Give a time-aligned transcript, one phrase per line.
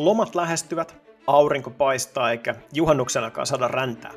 [0.00, 0.96] Lomat lähestyvät,
[1.26, 4.10] aurinko paistaa eikä juhannuksenakaan saada räntää.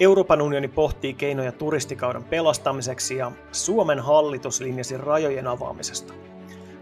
[0.00, 6.14] Euroopan unioni pohtii keinoja turistikauden pelastamiseksi ja Suomen hallitus linjasi rajojen avaamisesta.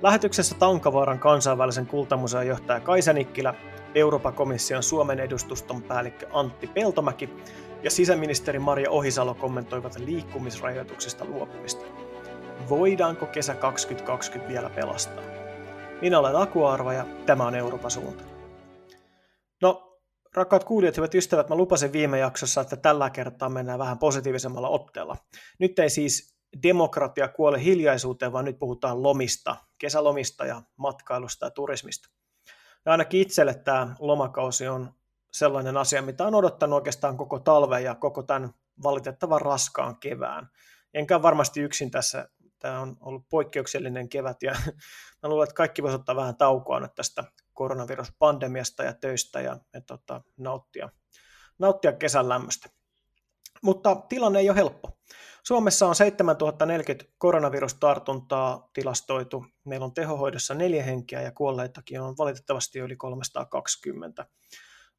[0.02, 3.54] Lähetyksessä Tankavaaran kansainvälisen kultamuseon johtaja Kaisa Nikkilä,
[3.94, 7.30] Euroopan komission Suomen edustuston päällikkö Antti Peltomäki
[7.82, 11.84] ja sisäministeri Maria Ohisalo kommentoivat liikkumisrajoituksista luopumista.
[12.68, 15.35] Voidaanko kesä 2020 vielä pelastaa?
[16.00, 18.24] Minä olen Aku Arva ja tämä on Euroopan suunta.
[19.62, 19.98] No,
[20.34, 25.16] rakkaat kuulijat, hyvät ystävät, mä lupasin viime jaksossa, että tällä kertaa mennään vähän positiivisemmalla otteella.
[25.58, 32.08] Nyt ei siis demokratia kuole hiljaisuuteen, vaan nyt puhutaan lomista, kesälomista ja matkailusta ja turismista.
[32.84, 34.92] Ja ainakin itselle tämä lomakausi on
[35.32, 40.48] sellainen asia, mitä on odottanut oikeastaan koko talven ja koko tämän valitettavan raskaan kevään.
[40.94, 42.28] Enkä varmasti yksin tässä
[42.66, 44.52] Tämä on ollut poikkeuksellinen kevät ja
[45.22, 49.80] mä luulen, että kaikki voisivat ottaa vähän taukoa nyt tästä koronaviruspandemiasta ja töistä ja, ja
[49.80, 50.88] tota, nauttia,
[51.58, 52.68] nauttia kesän lämmöstä.
[53.62, 54.98] Mutta tilanne ei ole helppo.
[55.42, 59.46] Suomessa on 7040 koronavirustartuntaa tilastoitu.
[59.64, 64.26] Meillä on tehohoidossa neljä henkeä ja kuolleitakin on valitettavasti yli 320.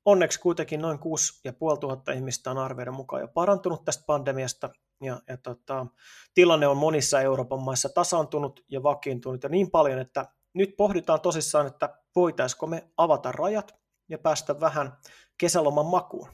[0.05, 4.69] Onneksi kuitenkin noin 6500 ihmistä on arvioiden mukaan jo parantunut tästä pandemiasta
[5.01, 5.85] ja, ja tota,
[6.33, 11.67] tilanne on monissa Euroopan maissa tasaantunut ja vakiintunut ja niin paljon, että nyt pohditaan tosissaan,
[11.67, 13.75] että voitaisiko me avata rajat
[14.09, 14.97] ja päästä vähän
[15.37, 16.29] kesäloman makuun.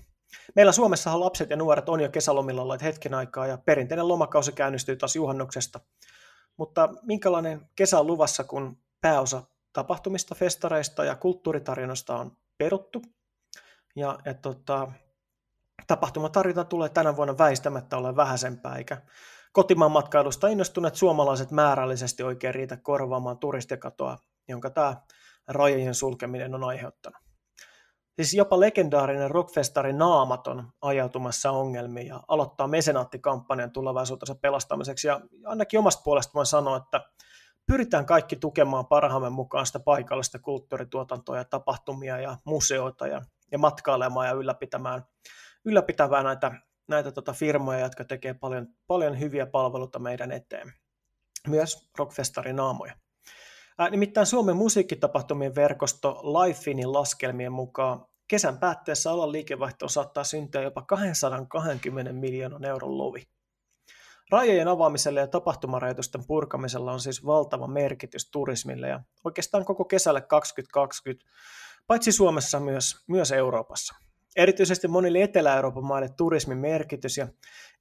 [0.56, 4.96] Meillä Suomessahan lapset ja nuoret on jo kesälomilla olleet hetken aikaa ja perinteinen lomakausi käynnistyy
[4.96, 5.80] taas juhannuksesta.
[6.58, 13.02] Mutta minkälainen kesä on luvassa, kun pääosa tapahtumista, festareista ja kulttuuritarjonnasta on peruttu?
[13.96, 14.92] Ja, ja tota,
[15.88, 19.02] Tapahtumatarjonta tulee tänä vuonna väistämättä olla vähäisempää, eikä
[19.52, 24.18] kotimaan matkailusta innostuneet suomalaiset määrällisesti oikein riitä korvaamaan turistikatoa,
[24.48, 24.96] jonka tämä
[25.48, 27.24] rajojen sulkeminen on aiheuttanut.
[28.16, 35.08] Siis jopa legendaarinen rockfestari Naamat on ajautumassa ongelmiin ja aloittaa mesenaattikampanjan tulevaisuutensa pelastamiseksi.
[35.08, 37.02] Ja ainakin omasta puolesta voin sanoa, että
[37.68, 43.22] pyritään kaikki tukemaan parhaamme mukaan sitä paikallista kulttuurituotantoa ja tapahtumia ja museoita ja,
[43.52, 45.06] ja matkailemaan ja ylläpitämään
[45.66, 46.52] ylläpitämään näitä,
[46.88, 50.74] näitä tota firmoja, jotka tekee paljon, paljon hyviä palveluita meidän eteen.
[51.48, 52.96] Myös rockfestarin naamoja.
[53.78, 60.82] Ää, nimittäin Suomen musiikkitapahtumien verkosto Lifeinin laskelmien mukaan kesän päätteessä alan liikevaihto saattaa syntyä jopa
[60.82, 63.28] 220 miljoonan euron lovi.
[64.32, 71.26] Rajojen avaamiselle ja tapahtumarajoitusten purkamisella on siis valtava merkitys turismille ja oikeastaan koko kesälle 2020,
[71.88, 73.96] paitsi Suomessa myös, myös Euroopassa.
[74.36, 77.28] Erityisesti monille Etelä-Euroopan maille turismin merkitys ja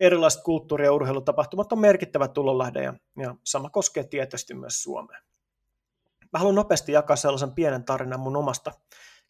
[0.00, 5.18] erilaiset kulttuuri- ja urheilutapahtumat on merkittävä tulonlähde ja, ja sama koskee tietysti myös Suomea.
[6.32, 8.72] Mä haluan nopeasti jakaa sellaisen pienen tarinan mun omasta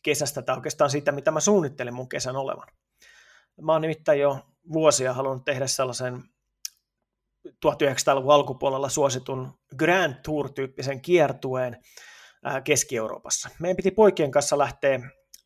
[0.02, 2.68] kesästä tai oikeastaan siitä, mitä mä suunnittelin mun kesän olevan.
[3.60, 4.38] Mä oon nimittäin jo
[4.72, 6.22] vuosia halunnut tehdä sellaisen
[7.48, 11.82] 1900-luvun alkupuolella suositun Grand Tour-tyyppisen kiertueen
[12.64, 13.48] Keski-Euroopassa.
[13.58, 15.00] Meidän piti poikien kanssa lähteä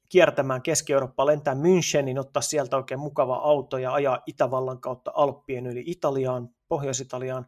[0.08, 5.82] kiertämään Keski-Eurooppaa, lentää Münchenin, ottaa sieltä oikein mukava auto ja ajaa Itävallan kautta Alppien yli
[5.86, 7.46] Italiaan, Pohjois-Italiaan,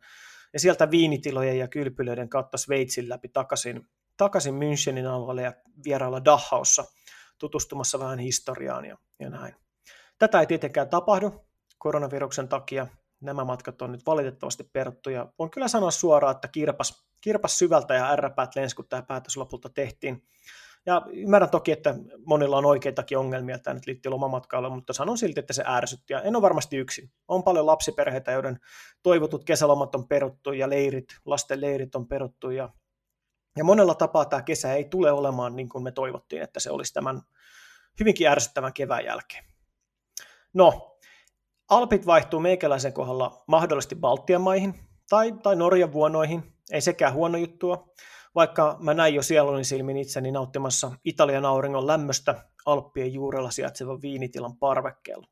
[0.52, 5.52] ja sieltä viinitilojen ja kylpylöiden kautta Sveitsin läpi takaisin, takaisin Münchenin alueelle ja
[5.84, 6.84] vierailla Dachaussa
[7.38, 9.54] tutustumassa vähän historiaan ja, ja näin.
[10.18, 11.46] Tätä ei tietenkään tapahdu
[11.78, 12.86] koronaviruksen takia.
[13.20, 17.94] Nämä matkat on nyt valitettavasti peruttu ja voin kyllä sanoa suoraan, että kirpas, kirpas syvältä
[17.94, 20.28] ja ärräpäät lensi, kun tämä päätös lopulta tehtiin.
[20.88, 21.94] Ja ymmärrän toki, että
[22.26, 26.12] monilla on oikeitakin ongelmia, että nyt liittyy lomamatkailuun, mutta sanon silti, että se ärsytti.
[26.12, 27.10] Ja en ole varmasti yksin.
[27.28, 28.60] On paljon lapsiperheitä, joiden
[29.02, 32.50] toivotut kesälomat on peruttu ja leirit, lasten leirit on peruttu.
[32.50, 32.68] Ja,
[33.56, 36.92] ja monella tapaa tämä kesä ei tule olemaan niin kuin me toivottiin, että se olisi
[36.92, 37.22] tämän
[38.00, 39.44] hyvinkin ärsyttävän kevään jälkeen.
[40.54, 40.98] No,
[41.70, 44.74] Alpit vaihtuu meikäläisen kohdalla mahdollisesti Baltian maihin
[45.08, 46.52] tai, tai Norjan vuonoihin.
[46.70, 47.88] Ei sekään huono juttua
[48.34, 54.56] vaikka mä näin jo sieluni silmin itseni nauttimassa Italian auringon lämmöstä Alppien juurella sijaitsevan viinitilan
[54.56, 55.26] parvekkeella.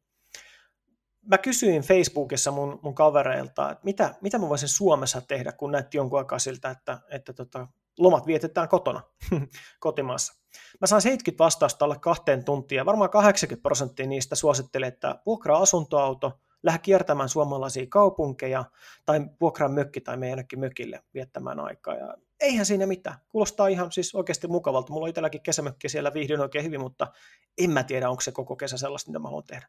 [1.23, 5.97] Mä kysyin Facebookissa mun, mun kavereilta, että mitä, mitä mä voisin Suomessa tehdä, kun näytti
[5.97, 9.03] jonkun aikaa siltä, että, että tota, lomat vietetään kotona,
[9.81, 10.35] kotimaassa.
[10.81, 15.63] Mä saan 70 vastausta alle kahteen tuntiin ja varmaan 80 prosenttia niistä suosittelee, että vuokraa
[15.63, 18.65] asuntoauto, lähde kiertämään suomalaisia kaupunkeja
[19.05, 21.95] tai vuokraa mökki tai meidänkin mökille viettämään aikaa.
[21.95, 23.17] Ja eihän siinä mitään.
[23.29, 24.93] Kuulostaa ihan siis oikeasti mukavalta.
[24.93, 27.13] Mulla on itselläkin kesämökki siellä viihdyn oikein hyvin, mutta
[27.59, 29.69] en mä tiedä, onko se koko kesä sellaista, mitä mä haluan tehdä.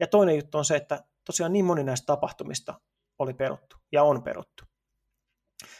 [0.00, 2.80] Ja toinen juttu on se, että tosiaan niin moni näistä tapahtumista
[3.18, 4.64] oli peruttu ja on peruttu.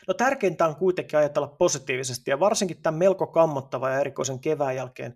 [0.08, 5.14] No tärkeintä on kuitenkin ajatella positiivisesti ja varsinkin tämän melko kammottava ja erikoisen kevään jälkeen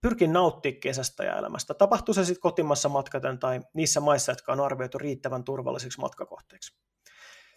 [0.00, 1.74] pyrki nauttimaan kesästä ja elämästä.
[1.74, 6.78] Tapahtuu se sitten kotimassa matkaten tai niissä maissa, jotka on arvioitu riittävän turvallisiksi matkakohteiksi.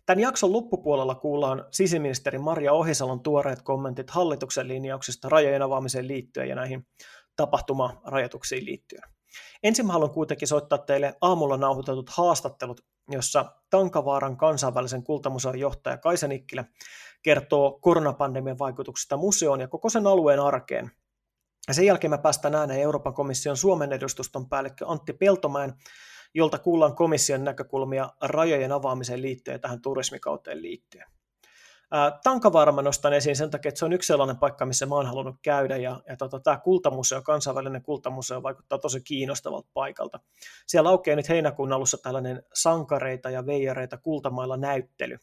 [0.05, 6.55] Tämän jakson loppupuolella kuullaan sisäministeri Maria Ohisalon tuoreet kommentit hallituksen linjauksista rajojen avaamiseen liittyen ja
[6.55, 6.87] näihin
[7.35, 9.03] tapahtumarajoituksiin liittyen.
[9.63, 16.27] Ensin mä haluan kuitenkin soittaa teille aamulla nauhoitetut haastattelut, jossa Tankavaaran kansainvälisen kultamuseon johtaja Kaisa
[16.27, 16.65] Nikkilä
[17.21, 20.91] kertoo koronapandemian vaikutuksista museoon ja koko sen alueen arkeen.
[21.71, 25.73] Ja sen jälkeen mä päästään ääneen Euroopan komission Suomen edustuston päällikkö Antti Peltomäen,
[26.33, 31.05] jolta kuullaan komission näkökulmia rajojen avaamiseen liittyen ja tähän turismikauteen liittyen.
[32.23, 35.35] Tankavaara nostan esiin sen takia, että se on yksi sellainen paikka, missä mä oon halunnut
[35.41, 40.19] käydä, ja, ja tota, tämä kultamuseo, kansainvälinen kultamuseo, vaikuttaa tosi kiinnostavalta paikalta.
[40.67, 45.17] Siellä aukeaa nyt heinäkuun alussa tällainen sankareita ja veijareita kultamailla näyttely,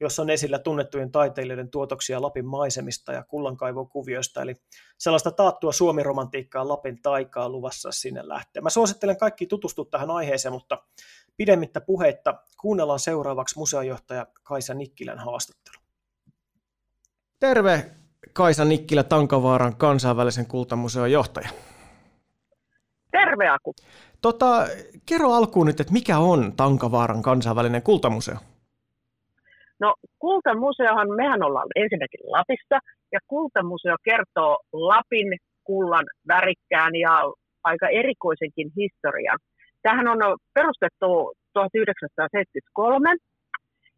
[0.00, 4.54] jossa on esillä tunnettujen taiteilijoiden tuotoksia Lapin maisemista ja kullankaivokuvioista, eli
[4.98, 8.62] sellaista taattua suomiromantiikkaa Lapin taikaa luvassa sinne lähteä.
[8.62, 10.78] Mä suosittelen kaikki tutustua tähän aiheeseen, mutta
[11.36, 15.76] pidemmittä puheitta kuunnellaan seuraavaksi museojohtaja Kaisa Nikkilän haastattelu.
[17.38, 17.90] Terve
[18.32, 21.48] Kaisa Nikkilä Tankavaaran kansainvälisen kultamuseon johtaja.
[23.12, 23.74] Terve Aku.
[24.20, 24.66] Tota,
[25.06, 28.36] kerro alkuun nyt, että mikä on Tankavaaran kansainvälinen kultamuseo?
[29.80, 32.78] No kultamuseohan, mehän ollaan ensinnäkin Lapissa,
[33.12, 35.30] ja kultamuseo kertoo Lapin
[35.64, 37.32] kullan värikkään ja
[37.64, 39.38] aika erikoisenkin historian.
[39.82, 40.18] Tähän on
[40.54, 43.16] perustettu 1973,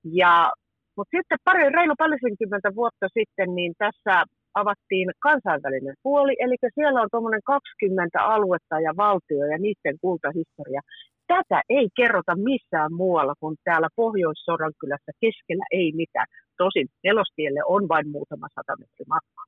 [0.05, 0.53] ja
[0.97, 4.25] mutta sitten pari, reilu parisenkymmentä vuotta sitten, niin tässä
[4.55, 10.81] avattiin kansainvälinen puoli, eli siellä on tuommoinen 20 aluetta ja valtio ja niiden kultahistoria.
[11.27, 16.27] Tätä ei kerrota missään muualla kuin täällä Pohjois-Sodan kylässä keskellä ei mitään.
[16.57, 19.43] Tosin nelostielle on vain muutama sata metri matka.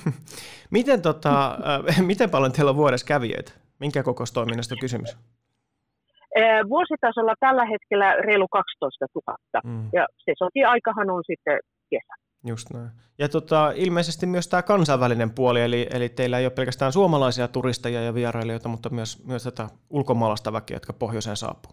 [0.76, 1.58] miten, tota,
[1.98, 3.52] äh, miten paljon teillä on vuodessa kävijöitä?
[3.80, 5.16] Minkä kokoistoiminnasta on kysymys?
[6.68, 9.88] Vuositasolla tällä hetkellä reilu 12 000 mm.
[9.92, 10.32] ja se
[10.68, 11.58] aikahan on sitten
[11.90, 12.14] kesä.
[12.44, 12.90] Just näin.
[13.18, 18.02] Ja tota, ilmeisesti myös tämä kansainvälinen puoli, eli, eli teillä ei ole pelkästään suomalaisia turisteja
[18.02, 21.72] ja vierailijoita, mutta myös, myös tätä ulkomaalaista väkeä, jotka pohjoiseen saapuu.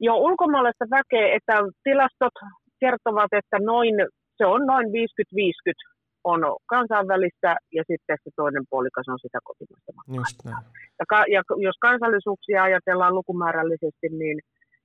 [0.00, 1.52] Joo, ulkomaalaista väkeä, että
[1.84, 2.32] tilastot
[2.80, 3.94] kertovat, että noin,
[4.36, 10.38] se on noin 50-50 on kansainvälistä ja sitten se toinen puolikas on sitä kotimaista Just
[10.44, 10.64] näin.
[10.98, 14.38] Ja, ka, ja jos kansallisuuksia ajatellaan lukumäärällisesti, niin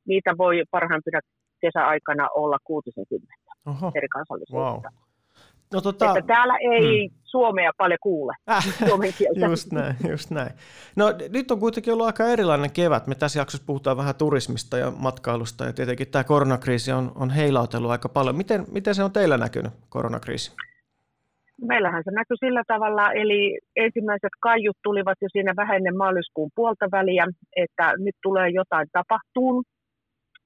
[0.08, 1.20] niitä voi parhaimpina
[1.62, 3.16] kesäaikana olla 60
[3.66, 3.92] Oho.
[3.96, 4.60] eri kansallisuuksia.
[4.60, 4.82] Wow.
[5.74, 7.18] No, tota, että täällä ei hmm.
[7.24, 9.46] suomea paljon kuule, äh, suomen kieltä.
[9.46, 10.52] Just näin, just näin.
[10.96, 13.08] No nyt on kuitenkin ollut aika erilainen kevät.
[13.08, 17.92] Me tässä jaksossa puhutaan vähän turismista ja matkailusta ja tietenkin tämä koronakriisi on, on heilautellut
[17.92, 18.36] aika paljon.
[18.36, 20.56] Miten, miten se on teillä näkynyt, koronakriisi?
[21.62, 26.86] meillähän se näkyi sillä tavalla, eli ensimmäiset kaiut tulivat jo siinä vähän ennen maaliskuun puolta
[26.92, 27.26] väliä,
[27.56, 29.64] että nyt tulee jotain tapahtuun.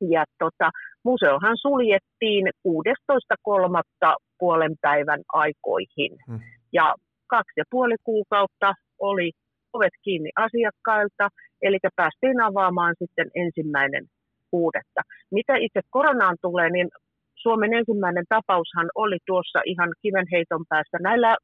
[0.02, 0.70] Ja tota,
[1.04, 4.16] museohan suljettiin 16.3.
[4.40, 6.12] puolen päivän aikoihin.
[6.28, 6.40] Hmm.
[6.74, 6.96] Ja
[7.28, 9.32] kaksi ja puoli kuukautta oli
[9.74, 11.30] ovet kiinni asiakkailta,
[11.62, 14.06] eli päästiin avaamaan sitten ensimmäinen
[14.52, 15.02] kuudetta.
[15.32, 16.90] Mitä itse koronaan tulee, niin
[17.36, 21.36] Suomen ensimmäinen tapaushan oli tuossa ihan kivenheiton päässä näillä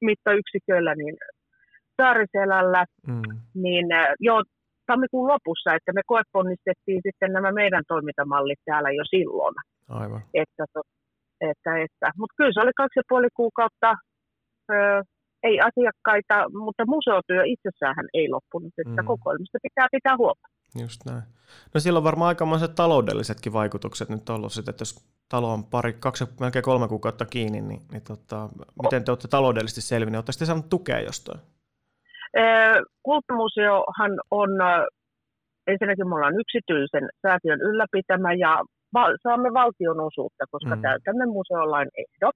[0.00, 1.16] mittayksiköillä, niin
[1.96, 3.22] Saariselällä, mm.
[3.54, 4.42] niin äh, jo
[4.86, 9.54] tammikuun lopussa, että me koeponnistettiin sitten nämä meidän toimintamallit täällä jo silloin.
[9.88, 10.22] Aivan.
[10.34, 10.64] Että,
[11.50, 12.06] että, että.
[12.18, 13.90] Mutta kyllä se oli kaksi ja puoli kuukautta,
[14.72, 15.02] ö,
[15.42, 19.06] ei asiakkaita, mutta museotyö itsessään ei loppunut, että mm.
[19.06, 20.46] kokoelmista pitää pitää huolta.
[20.80, 21.22] Just näin.
[21.74, 26.24] No sillä on varmaan aikamoiset taloudellisetkin vaikutukset nyt ollut, että jos talo on pari, kaksi,
[26.40, 28.48] melkein kolme kuukautta kiinni, niin, niin tota,
[28.82, 30.18] miten te olette taloudellisesti selvinneet?
[30.18, 31.40] Oletteko te saanut tukea jostain?
[33.02, 34.50] Kulttimuseohan on,
[35.66, 38.62] ensinnäkin me ollaan yksityisen säätiön ylläpitämä ja
[39.22, 40.82] saamme valtion osuutta, koska mm.
[40.82, 42.34] täytämme museolain ehdot.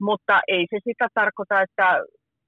[0.00, 1.86] Mutta ei se sitä tarkoita, että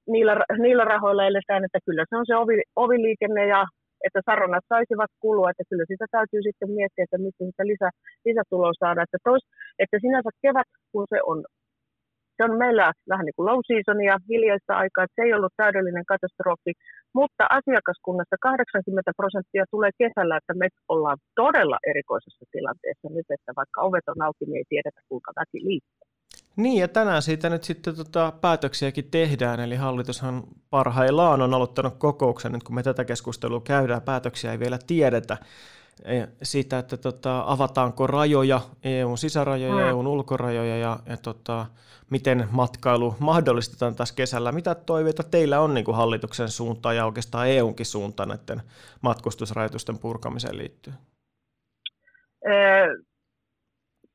[0.09, 3.65] niillä, niillä rahoilla eletään, että kyllä se on se ovi, oviliikenne ja
[4.07, 7.89] että saronat saisivat kulua, että kyllä sitä täytyy sitten miettiä, että mistä sitä lisä,
[8.25, 9.03] lisätuloa saada.
[9.03, 9.45] Että, tois,
[9.79, 11.39] että sinänsä kevät, kun se on,
[12.37, 16.07] se on meillä vähän niin kuin low seasonia, hiljaista aikaa, että se ei ollut täydellinen
[16.13, 16.73] katastrofi,
[17.19, 23.79] mutta asiakaskunnasta 80 prosenttia tulee kesällä, että me ollaan todella erikoisessa tilanteessa nyt, että vaikka
[23.89, 26.09] ovet on auki, niin ei tiedetä kuinka väki liikkuu.
[26.57, 32.53] Niin, ja tänään siitä nyt sitten tota, päätöksiäkin tehdään, eli hallitushan parhaillaan on aloittanut kokouksen,
[32.53, 35.37] nyt kun me tätä keskustelua käydään, päätöksiä ei vielä tiedetä.
[36.43, 39.89] Siitä, että tota, avataanko rajoja, EUn sisärajoja ja mm.
[39.89, 41.67] EUn ulkorajoja ja, ja tota,
[42.11, 44.53] miten matkailu mahdollistetaan tässä kesällä.
[44.53, 48.63] Mitä toiveita teillä on niin kuin hallituksen suuntaan ja oikeastaan EUnkin suuntaan näiden
[49.03, 50.97] matkustusrajoitusten purkamiseen liittyen?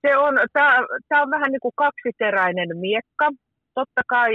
[0.01, 3.29] Se on, tämä on vähän niin kuin kaksiteräinen miekka.
[3.73, 4.31] Totta kai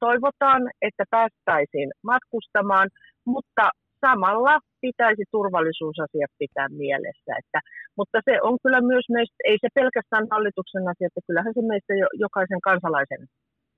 [0.00, 2.88] toivotaan, että päästäisiin matkustamaan,
[3.24, 3.70] mutta
[4.06, 7.32] samalla pitäisi turvallisuusasiat pitää mielessä.
[7.40, 7.58] Että,
[7.98, 11.92] mutta se on kyllä myös meistä, ei se pelkästään hallituksen asia, että kyllähän se meistä
[12.02, 13.22] jo, jokaisen kansalaisen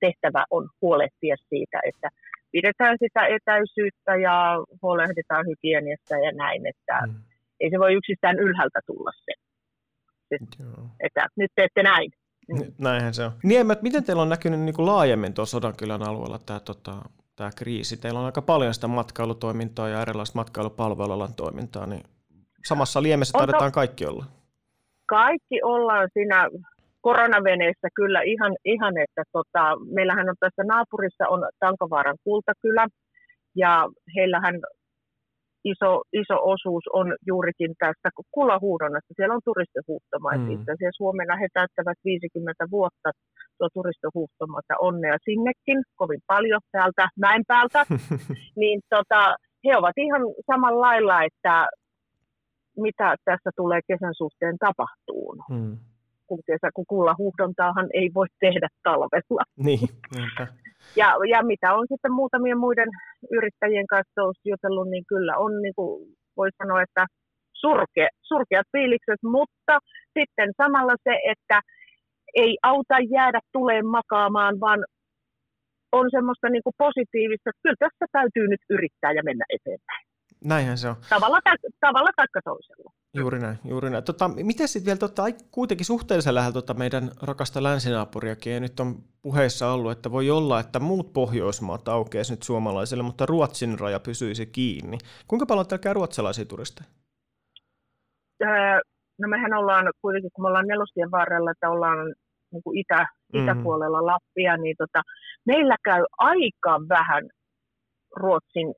[0.00, 2.08] tehtävä on huolehtia siitä, että
[2.52, 4.34] pidetään sitä etäisyyttä ja
[4.82, 7.14] huolehditaan hygieniasta ja näin, että mm.
[7.60, 9.32] ei se voi yksistään ylhäältä tulla se,
[11.00, 12.10] että nyt teette näin.
[12.78, 13.32] Näinhän se on.
[13.42, 16.92] Niemet, miten teillä on näkynyt niin kuin laajemmin tuossa Sodankylän alueella tämä tota,
[17.40, 17.96] tämä kriisi.
[17.96, 22.02] Teillä on aika paljon sitä matkailutoimintaa ja erilaista matkailupalvelualan toimintaa, niin
[22.68, 24.24] samassa liemessä taidetaan kaikki olla.
[25.06, 26.48] Kaikki ollaan siinä
[27.00, 29.62] koronaveneessä kyllä ihan, ihan että tota,
[29.94, 32.86] meillähän on tässä naapurissa on Tankavaaran kultakylä,
[33.54, 34.54] ja heillähän
[35.64, 39.14] iso, iso osuus on juurikin tästä kulahuudonnasta.
[39.16, 40.30] Siellä on turistihuuhtoma.
[40.36, 40.50] Mm.
[40.50, 43.10] Itse asiassa huomenna he täyttävät 50 vuotta
[43.58, 47.86] tuo turistihuuhtoma, että onnea sinnekin, kovin paljon täältä näin päältä.
[48.60, 51.66] niin tota, he ovat ihan samalla lailla, että
[52.76, 55.36] mitä tässä tulee kesän suhteen tapahtuu.
[55.50, 55.78] Mm.
[56.26, 59.42] Kun, kesä, kun kullahuuhdontaahan ei voi tehdä talvella.
[59.56, 59.88] Niin,
[60.96, 62.88] ja, ja mitä on sitten muutamien muiden
[63.30, 67.06] yrittäjien kanssa jutellut, niin kyllä on, niin kuin voi sanoa, että
[67.52, 69.78] surke, surkeat fiilikset, mutta
[70.18, 71.60] sitten samalla se, että
[72.34, 74.84] ei auta jäädä tuleen makaamaan, vaan
[75.92, 80.09] on semmoista niin kuin positiivista, että kyllä tässä täytyy nyt yrittää ja mennä eteenpäin.
[80.44, 80.96] Näinhän se on.
[81.08, 82.92] Tavalla tai, tavalla tai toisella.
[83.14, 84.04] Juuri näin, juuri näin.
[84.04, 88.94] Tota, miten sitten vielä, tota, kuitenkin suhteellisen lähellä tota meidän rakasta länsinaapuriakin, ja nyt on
[89.22, 94.46] puheissa ollut, että voi olla, että muut Pohjoismaat aukeaisi nyt suomalaisille, mutta Ruotsin raja pysyisi
[94.46, 94.98] kiinni.
[95.28, 96.88] Kuinka paljon täällä käy ruotsalaisia turisteja?
[98.42, 98.80] Öö,
[99.18, 102.14] no mehän ollaan kuitenkin, kun me ollaan nelostien varrella, että ollaan
[102.52, 103.48] niin kuin itä, mm-hmm.
[103.48, 105.02] itäpuolella Lappia, niin tota,
[105.46, 107.28] meillä käy aika vähän
[108.16, 108.74] Ruotsin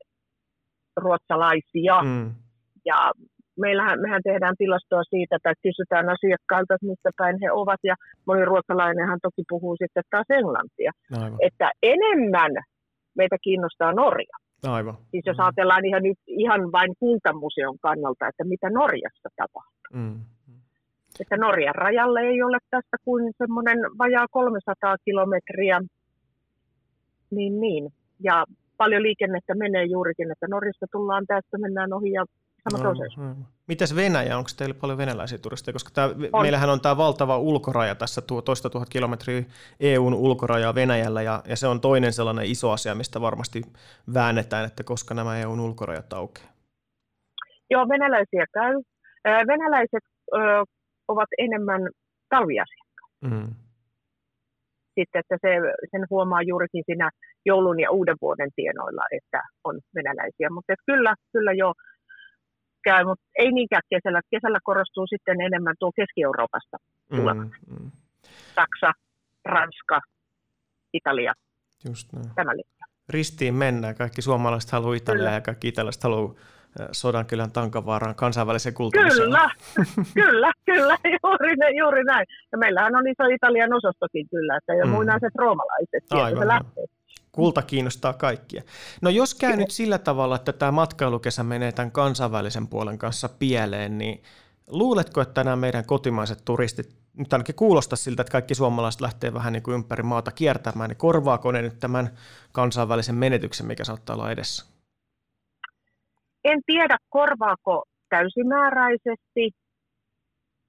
[0.97, 2.03] ruotsalaisia.
[2.03, 2.35] Mm.
[2.85, 3.13] Ja
[3.61, 7.95] meillähän, mehän tehdään tilastoa siitä, että kysytään asiakkailta, että mistä päin he ovat, ja
[8.27, 10.93] moni ruotsalainenhan toki puhuu sitten taas englantia.
[11.13, 11.39] Aivan.
[11.41, 12.53] Että enemmän
[13.15, 14.37] meitä kiinnostaa Norja.
[14.67, 14.97] Aivan.
[15.11, 15.45] Siis jos mm.
[15.45, 19.93] ajatellaan ihan, ihan vain kuntamuseon kannalta, että mitä Norjassa tapahtuu.
[19.93, 20.21] Mm.
[21.21, 25.81] Että Norjan rajalle ei ole tästä kuin semmoinen vajaa 300 kilometriä.
[27.31, 27.93] Niin, niin.
[28.21, 28.45] Ja
[28.83, 32.25] paljon liikennettä menee juurikin, että Norjasta tullaan tästä, mennään ohi ja
[32.62, 33.35] sama no, no.
[33.69, 35.73] Mitäs Venäjä, onko teillä paljon venäläisiä turisteja?
[35.73, 36.43] Koska tää, on.
[36.43, 39.43] meillähän on tämä valtava ulkoraja tässä, tuo toista tuhat kilometriä
[39.81, 43.62] EUn ulkoraja Venäjällä, ja, ja se on toinen sellainen iso asia, mistä varmasti
[44.15, 46.53] väännetään, että koska nämä EUn ulkorajat aukeaa.
[47.71, 48.75] Joo, venäläisiä käy.
[49.25, 50.39] Venäläiset ö,
[51.09, 51.83] ovat enemmän
[52.29, 53.17] talviasiakkaita.
[53.21, 53.55] Mm
[54.99, 55.51] sitten, että se,
[55.91, 57.11] sen huomaa juurikin siinä
[57.47, 60.49] joulun ja uuden vuoden tienoilla, että on venäläisiä.
[60.51, 61.73] Mutta kyllä, kyllä jo
[62.85, 64.21] käy, mutta ei niinkään kesällä.
[64.31, 66.77] Kesällä korostuu sitten enemmän tuo Keski-Euroopasta
[67.11, 67.49] tulevat.
[67.49, 67.91] Mm, mm.
[68.55, 68.93] Saksa,
[69.45, 70.01] Ranska,
[70.93, 71.33] Italia.
[71.89, 72.35] Just näin.
[72.35, 72.53] Tämä
[73.09, 73.95] Ristiin mennään.
[73.95, 76.35] Kaikki suomalaiset haluaa Italiaa ja kaikki italaiset haluaa
[76.93, 79.25] Sodankylän Tankavaaraan kansainvälisen kulttuurisen.
[79.25, 79.50] Kyllä,
[80.14, 82.26] kyllä, kyllä, juuri, juuri näin.
[82.52, 84.91] Ja meillähän on iso Italian osastokin kyllä, että jo mm.
[84.91, 86.85] muinaiset roomalaiset, sieltä se lähtee.
[87.33, 88.62] Kulta kiinnostaa kaikkia.
[89.02, 93.99] No jos käy nyt sillä tavalla, että tämä matkailukesä menee tämän kansainvälisen puolen kanssa pieleen,
[93.99, 94.23] niin
[94.69, 99.52] luuletko, että nämä meidän kotimaiset turistit, nyt ainakin kuulostaa siltä, että kaikki suomalaiset lähtee vähän
[99.52, 102.11] niin kuin ympäri maata kiertämään, niin korvaako ne nyt tämän
[102.52, 104.72] kansainvälisen menetyksen, mikä saattaa olla edessä?
[106.45, 109.51] En tiedä, korvaako täysimääräisesti,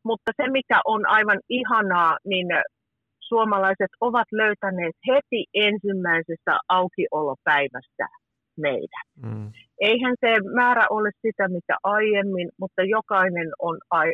[0.06, 2.48] mutta se mikä on aivan ihanaa, niin
[3.20, 8.08] suomalaiset ovat löytäneet heti ensimmäisestä aukiolopäivästä
[8.58, 9.06] meidän.
[9.24, 9.52] Mm.
[9.80, 14.14] Eihän se määrä ole sitä, mitä aiemmin, mutta jokainen on, ai,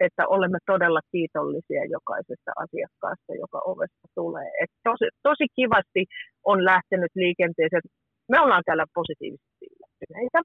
[0.00, 4.48] että olemme todella kiitollisia jokaisesta asiakkaasta, joka ovesta tulee.
[4.62, 6.02] Et tosi, tosi kivasti
[6.44, 7.82] on lähtenyt liikenteeseen.
[8.28, 10.38] Me ollaan täällä positiivisesti yllättyneitä.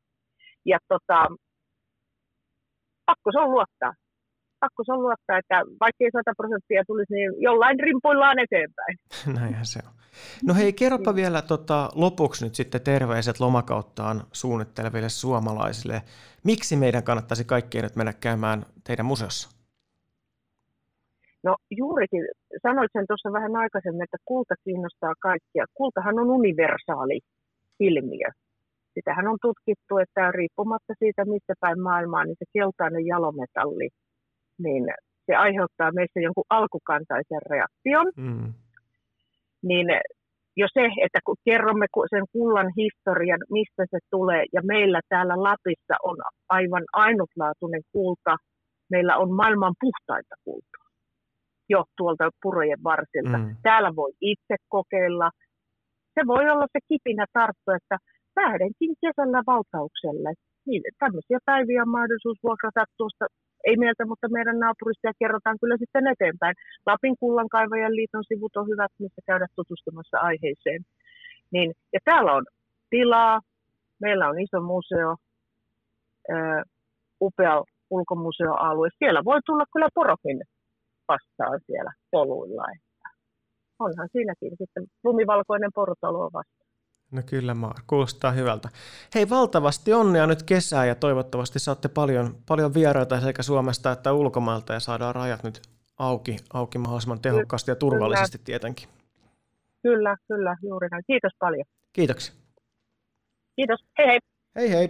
[0.68, 1.28] Ja tota,
[3.06, 3.94] pakko se on luottaa.
[4.60, 8.98] pakko se on luottaa, että vaikka ei 100 prosenttia tulisi, niin jollain rimpuillaan eteenpäin.
[9.40, 9.94] Näinhän se on.
[10.48, 16.02] No hei, kerropa vielä tota, lopuksi nyt sitten terveiset lomakauttaan suunnitteleville suomalaisille.
[16.44, 19.58] Miksi meidän kannattaisi kaikkien nyt mennä käymään teidän museossa?
[21.44, 22.24] No juurikin,
[22.64, 25.66] sanoit sen tuossa vähän aikaisemmin, että kulta kiinnostaa kaikkia.
[25.74, 27.20] Kultahan on universaali
[27.80, 28.28] ilmiö.
[28.98, 33.90] Sitähän on tutkittu, että riippumatta siitä, mistä päin maailmaa, niin se keltainen jalometalli,
[34.64, 34.84] niin
[35.26, 38.08] se aiheuttaa meissä jonkun alkukantaisen reaktion.
[38.16, 38.54] Mm.
[39.68, 39.88] Niin
[40.62, 45.96] jo se, että kun kerromme sen kullan historian, mistä se tulee, ja meillä täällä Lapissa
[46.04, 46.18] on
[46.50, 48.34] aivan ainutlaatuinen kulta,
[48.92, 50.88] meillä on maailman puhtaita kultaa
[51.70, 53.38] jo tuolta purojen varsilta.
[53.38, 53.56] Mm.
[53.64, 55.30] Täällä voi itse kokeilla.
[56.14, 57.98] Se voi olla se kipinä tarttu, että
[58.42, 60.32] lähdenkin kesällä valtaukselle.
[60.68, 63.26] Niin, tämmöisiä päiviä on mahdollisuus vuokrata tuosta,
[63.68, 66.56] ei meiltä, mutta meidän naapurista ja kerrotaan kyllä sitten eteenpäin.
[66.86, 70.82] Lapin kullankaivajan liiton sivut on hyvät, missä käydä tutustumassa aiheeseen.
[71.52, 72.46] Niin, ja täällä on
[72.90, 73.42] tilaa,
[74.02, 75.16] meillä on iso museo,
[76.30, 76.34] ö,
[77.22, 78.90] upea ulkomuseoalue.
[79.00, 80.42] Siellä voi tulla kyllä porokin
[81.08, 82.64] vastaan siellä poluilla.
[83.80, 86.67] Onhan siinäkin sitten lumivalkoinen portalo on vasta.
[87.12, 87.76] No kyllä, Maar.
[87.88, 88.70] Kuulostaa hyvältä.
[89.16, 94.74] Hei, valtavasti onnea nyt kesää ja toivottavasti saatte paljon, paljon vieraita sekä Suomesta että ulkomailta
[94.74, 95.62] ja saadaan rajat nyt
[95.98, 98.46] auki, auki mahdollisimman tehokkaasti ja turvallisesti kyllä.
[98.46, 98.90] tietenkin.
[99.84, 101.04] Kyllä, kyllä, juuri näin.
[101.08, 101.66] Kiitos paljon.
[101.94, 102.34] Kiitoksia.
[103.56, 103.80] Kiitos.
[103.98, 104.20] Hei hei.
[104.56, 104.90] Hei hei.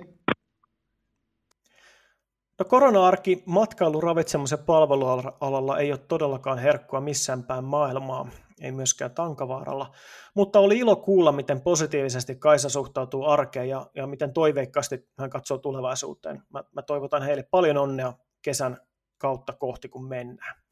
[2.60, 8.28] No korona-arki matkailu, ravitsemus ja palvelualalla ei ole todellakaan herkkua missään päin maailmaa,
[8.62, 9.92] ei myöskään Tankavaaralla,
[10.36, 15.58] mutta oli ilo kuulla, miten positiivisesti Kaisa suhtautuu arkeen ja, ja miten toiveikkaasti hän katsoo
[15.58, 16.44] tulevaisuuteen.
[16.54, 18.78] Mä, mä toivotan heille paljon onnea kesän
[19.18, 20.67] kautta kohti, kun mennään.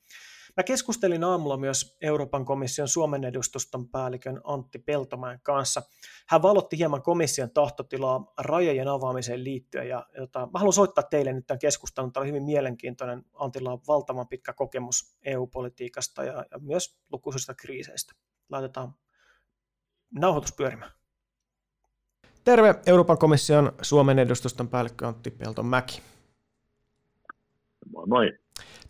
[0.58, 5.82] Mä keskustelin aamulla myös Euroopan komission Suomen edustuston päällikön Antti Peltomäen kanssa.
[6.28, 9.90] Hän valotti hieman komission tahtotilaa rajojen avaamiseen liittyen.
[9.90, 12.14] Ja, jota, mä haluan soittaa teille nyt tämän keskustelun.
[12.14, 13.24] Tämä oli hyvin mielenkiintoinen.
[13.34, 18.14] Antilla on valtavan pitkä kokemus EU-politiikasta ja, ja myös lukuisista kriiseistä.
[18.50, 18.94] Laitetaan
[20.20, 20.92] nauhoitus pyörimään.
[22.44, 26.02] Terve Euroopan komission Suomen edustuston päällikkö Antti Peltomäki.
[27.92, 28.45] Moi moi.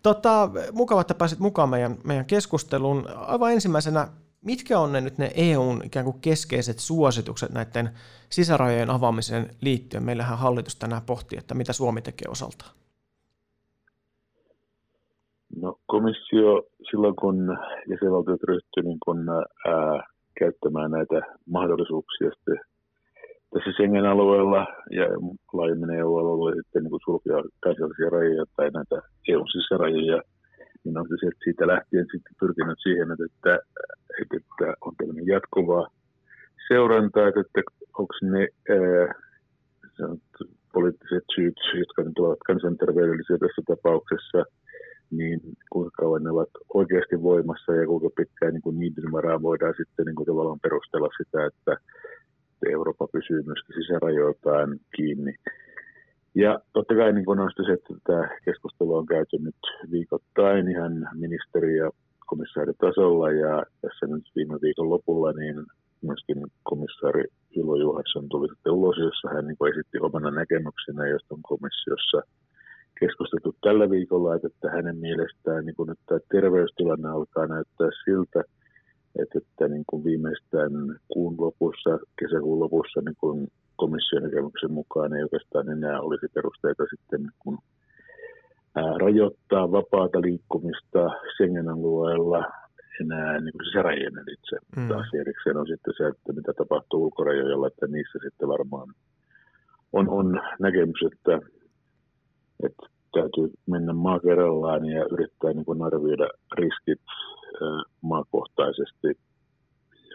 [0.05, 3.03] Tota, mukava, että pääsit mukaan meidän, meidän keskusteluun.
[3.15, 4.07] Aivan ensimmäisenä,
[4.41, 7.89] mitkä on ne nyt ne EUn ikään kuin keskeiset suositukset näiden
[8.29, 10.03] sisärajojen avaamiseen liittyen?
[10.03, 12.71] Meillähän hallitus tänään pohtii, että mitä Suomi tekee osaltaan.
[15.55, 17.57] No komissio silloin, kun
[17.89, 20.07] jäsenvaltiot ryhtyivät niin kun, ää,
[20.39, 22.59] käyttämään näitä mahdollisuuksia sitten
[23.55, 24.67] tässä Schengen-alueella
[24.99, 25.05] ja
[25.53, 30.21] laajemmin EU-alueella sitten niin sulkea kansallisia rajoja tai näitä EUn sisärajoja,
[30.83, 33.53] niin on se siitä lähtien sitten pyrkinyt siihen, että,
[34.21, 35.87] että, on tällainen jatkuvaa
[36.67, 39.07] seurantaa, että, että onko ne ää,
[40.73, 44.39] poliittiset syyt, jotka nyt ovat kansanterveydellisiä tässä tapauksessa,
[45.11, 45.39] niin
[45.69, 50.05] kuinka kauan ne ovat oikeasti voimassa ja kuinka pitkään niin kuin niiden varaa voidaan sitten
[50.05, 51.77] niin kuin tavallaan perustella sitä, että
[52.69, 55.35] Eurooppa pysyy myöskin sisärajoiltaan kiinni.
[56.35, 61.77] Ja totta kai niin on se, että tämä keskustelu on käyty nyt viikoittain ihan ministeri-
[61.77, 61.91] ja
[62.25, 65.55] komissaaritasolla ja tässä nyt viime viikon lopulla niin
[66.01, 71.41] myöskin komissaari Ilo Juhansson tuli sitten ulos, jossa hän niin esitti omana näkemyksenä, josta on
[71.41, 72.21] komissiossa
[72.99, 78.43] keskusteltu tällä viikolla, että hänen mielestään niin nyt tämä terveystilanne alkaa näyttää siltä,
[79.21, 80.71] että, että niin kuin viimeistään
[81.07, 87.21] kuun lopussa, kesäkuun lopussa niin kuin komission näkemyksen mukaan ei oikeastaan enää olisi perusteita sitten
[87.21, 87.57] niin kuin,
[88.75, 91.01] ää, rajoittaa vapaata liikkumista
[91.35, 92.43] Schengen-alueella
[93.01, 94.55] enää niin kuin sisärajojen ylitse.
[94.77, 94.87] Mm.
[94.87, 98.87] Taas erikseen on sitten se, että mitä tapahtuu ulkorajoilla, että niissä sitten varmaan
[99.93, 101.39] on, on näkemys, että,
[102.63, 107.01] että täytyy mennä maa kerrallaan ja yrittää niin kuin arvioida riskit
[108.01, 109.07] maakohtaisesti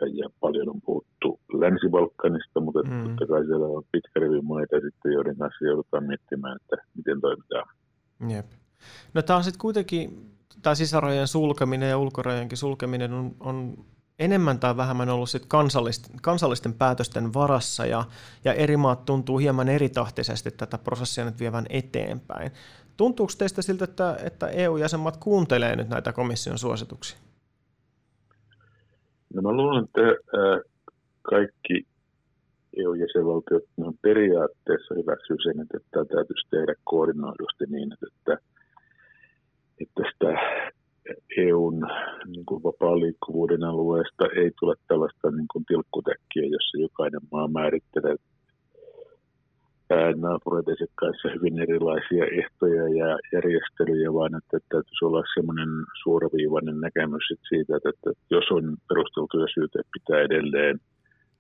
[0.01, 3.03] ja, ja paljon on puhuttu Länsi-Balkanista, mutta mm.
[3.03, 7.69] totta kai siellä on pitkä rivi maita sitten, joiden kanssa joudutaan miettimään, että miten toimitaan.
[8.29, 8.47] Jep.
[9.15, 10.31] No tämä on sitten kuitenkin,
[10.63, 13.75] tämä sisärajojen sulkeminen ja ulkorajojenkin sulkeminen on, on
[14.19, 18.05] enemmän tai vähemmän ollut sit kansallisten, kansallisten päätösten varassa ja,
[18.45, 22.51] ja eri maat tuntuu hieman eritahtisesti tätä prosessia nyt vievän eteenpäin.
[22.97, 27.19] Tuntuuko teistä siltä, että, että EU-jäsenmaat kuuntelee nyt näitä komission suosituksia?
[29.35, 30.01] No mä luulen, että
[31.23, 31.87] kaikki
[32.77, 38.37] EU-jäsenvaltiot on periaatteessa hyväksyy sen, että tämä täytyisi tehdä koordinoidusti niin, että,
[39.81, 40.29] että tästä
[41.37, 41.81] EUn
[42.27, 48.17] niin kuin vapaan liikkuvuuden alueesta ei tule tällaista niin kuin tilkkutäkkiä, jossa jokainen maa määrittelee
[50.17, 55.69] naapureiden kanssa hyvin erilaisia ehtoja ja järjestelyjä, vaan että, täytyisi olla semmoinen
[56.03, 60.81] suoraviivainen näkemys siitä, että, jos on perusteltuja syytä pitää edelleen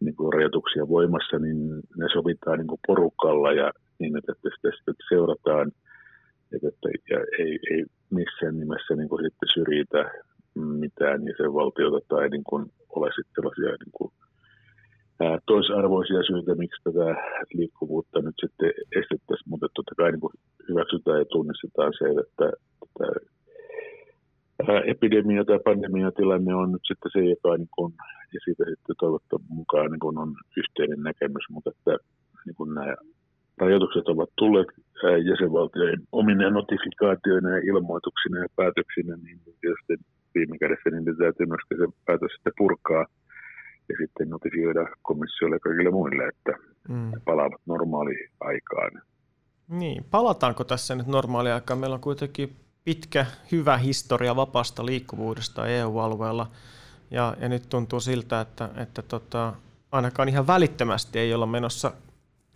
[0.00, 1.58] niin kuin rajoituksia voimassa, niin
[1.96, 5.72] ne sovitaan niin kuin porukalla ja niin, että, sitä sitten seurataan
[6.54, 10.12] että, että ja ei, ei missään nimessä niin kuin sitten syrjitä
[10.54, 14.12] mitään jäsenvaltiota tai niin kuin ole sitten sellaisia niin kuin
[15.46, 17.06] toisarvoisia syitä, miksi tätä
[17.54, 22.46] liikkuvuutta nyt sitten estettäisiin, mutta totta kai niin hyväksytään ja tunnistetaan se, että
[24.56, 27.92] tämä epidemia tai pandemiatilanne on nyt sitten se, joka niin kuin,
[28.34, 31.94] ja siitä sitten toivottavasti mukaan niin kuin on yhteinen näkemys, mutta että
[32.46, 32.94] niin kuin nämä
[33.58, 34.68] rajoitukset ovat tulleet
[35.30, 39.94] jäsenvaltioiden omine notifikaatioina ja ilmoituksina ja päätöksinä, niin tietysti
[40.34, 43.06] viime kädessä niin täytyy myöskin se päätös sitten purkaa–
[43.90, 46.52] ja sitten notifioida komissiolle ja kaikille muille, että
[46.88, 47.12] mm.
[47.24, 49.02] palaavat normaaliin aikaan.
[49.68, 51.78] Niin, palataanko tässä nyt normaali aikaan?
[51.80, 56.50] Meillä on kuitenkin pitkä, hyvä historia vapaasta liikkuvuudesta EU-alueella,
[57.10, 59.54] ja, ja nyt tuntuu siltä, että, että tota,
[59.92, 61.92] ainakaan ihan välittömästi ei olla menossa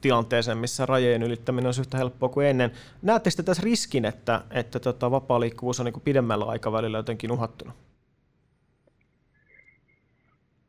[0.01, 2.71] tilanteeseen, missä rajojen ylittäminen on yhtä helppoa kuin ennen.
[3.03, 7.73] Näettekö tässä riskin, että, että tota, vapaa liikkuvuus on niin pidemmällä aikavälillä jotenkin uhattuna?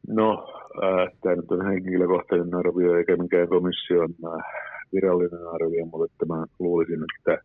[0.08, 0.48] No,
[0.84, 4.46] äh, tämä nyt on henkilökohtainen arvio eikä mikään komission äh,
[4.94, 7.44] virallinen arvio, mutta mä luulisin, että,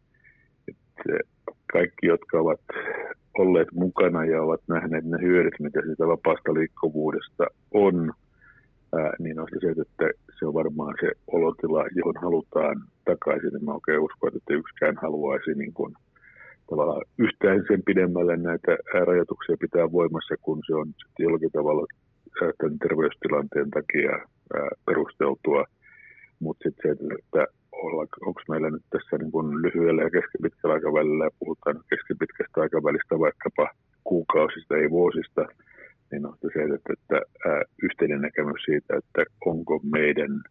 [0.68, 1.18] että
[1.72, 2.60] kaikki, jotka ovat
[3.38, 8.12] olleet mukana ja ovat nähneet ne hyödyt, mitä siitä vapaasta liikkuvuudesta on,
[8.92, 10.06] ää, niin on se, että
[10.38, 13.56] se on varmaan se olotila, johon halutaan takaisin.
[13.56, 15.94] En mä oikein usko, että yksikään haluaisi niin kuin,
[16.70, 21.86] tavallaan yhtään sen pidemmälle näitä rajoituksia pitää voimassa, kun se on jollakin tavalla
[22.38, 24.26] tämän terveystilanteen takia
[24.86, 25.64] perusteltua,
[26.40, 27.46] mutta sitten se, että
[28.26, 33.70] onko meillä nyt tässä niin kuin lyhyellä ja keskipitkällä aikavälillä, ja puhutaan keskipitkästä aikavälistä vaikkapa
[34.04, 35.46] kuukausista, ei vuosista,
[36.10, 40.42] niin on se, että, että ää, yhteinen näkemys siitä, että onko meidän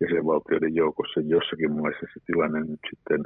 [0.00, 3.24] jäsenvaltioiden joukossa jossakin maissa se tilanne nyt sitten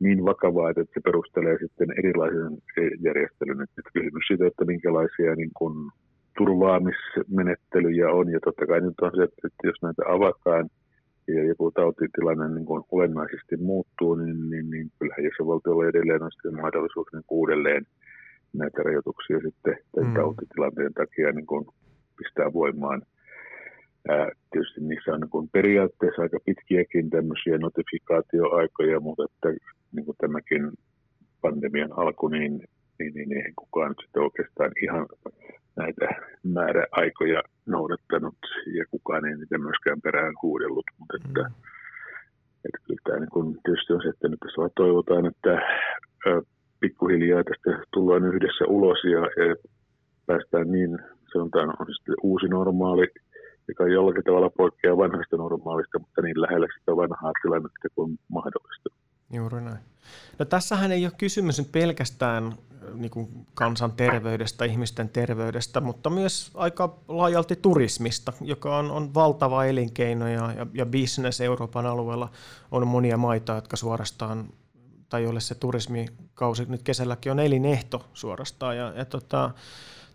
[0.00, 2.52] niin vakavaa, että se perustelee sitten erilaisen
[3.00, 3.62] järjestelyn.
[3.62, 5.90] Että kysymys siitä, että minkälaisia niin kuin
[6.38, 10.68] turvaamismenettelyjä on, ja totta kai nyt on se, että jos näitä avataan
[11.28, 16.56] ja joku tautitilanne niin kuin olennaisesti muuttuu, niin, niin, niin kyllähän jäsenvaltiolla edelleen on sitten
[16.56, 17.86] mahdollisuus niin uudelleen
[18.52, 20.14] näitä rajoituksia sitten tämän mm.
[20.14, 21.66] tautitilanteen takia niin kuin
[22.18, 23.02] pistää voimaan.
[24.08, 29.48] Ää, tietysti niissä on niin kuin periaatteessa aika pitkiäkin tämmöisiä notifikaatioaikoja, mutta että
[29.92, 30.70] niin kuin tämäkin
[31.40, 32.52] pandemian alku, niin,
[32.98, 35.06] niin, niin eihän kukaan nyt sitten oikeastaan ihan
[35.82, 36.06] näitä
[36.56, 38.40] määräaikoja noudattanut
[38.76, 41.54] ja kukaan ei niitä myöskään perään huudellut, mutta että, mm.
[42.64, 45.52] että kyllä tämä niin kun tietysti on se, että nyt tässä toivotaan, että
[46.80, 49.56] pikkuhiljaa tästä tullaan yhdessä ulos ja, ja
[50.26, 50.98] päästään niin,
[51.32, 53.06] sanotaan, on sitten uusi normaali,
[53.68, 58.99] joka jollakin tavalla poikkeaa vanhasta normaalista, mutta niin lähellä sitä vanhaa tilannetta kuin mahdollista.
[59.30, 59.78] Juuri näin.
[60.38, 62.58] No tässähän ei ole kysymys pelkästään
[62.94, 69.64] niin kuin kansan terveydestä, ihmisten terveydestä, mutta myös aika laajalti turismista, joka on, on valtava
[69.64, 72.30] elinkeino ja, ja, ja business Euroopan alueella.
[72.70, 74.48] On monia maita, jotka suorastaan,
[75.08, 78.76] tai joille se turismikausi nyt kesälläkin on elinehto suorastaan.
[78.76, 79.50] Ja, ja tota,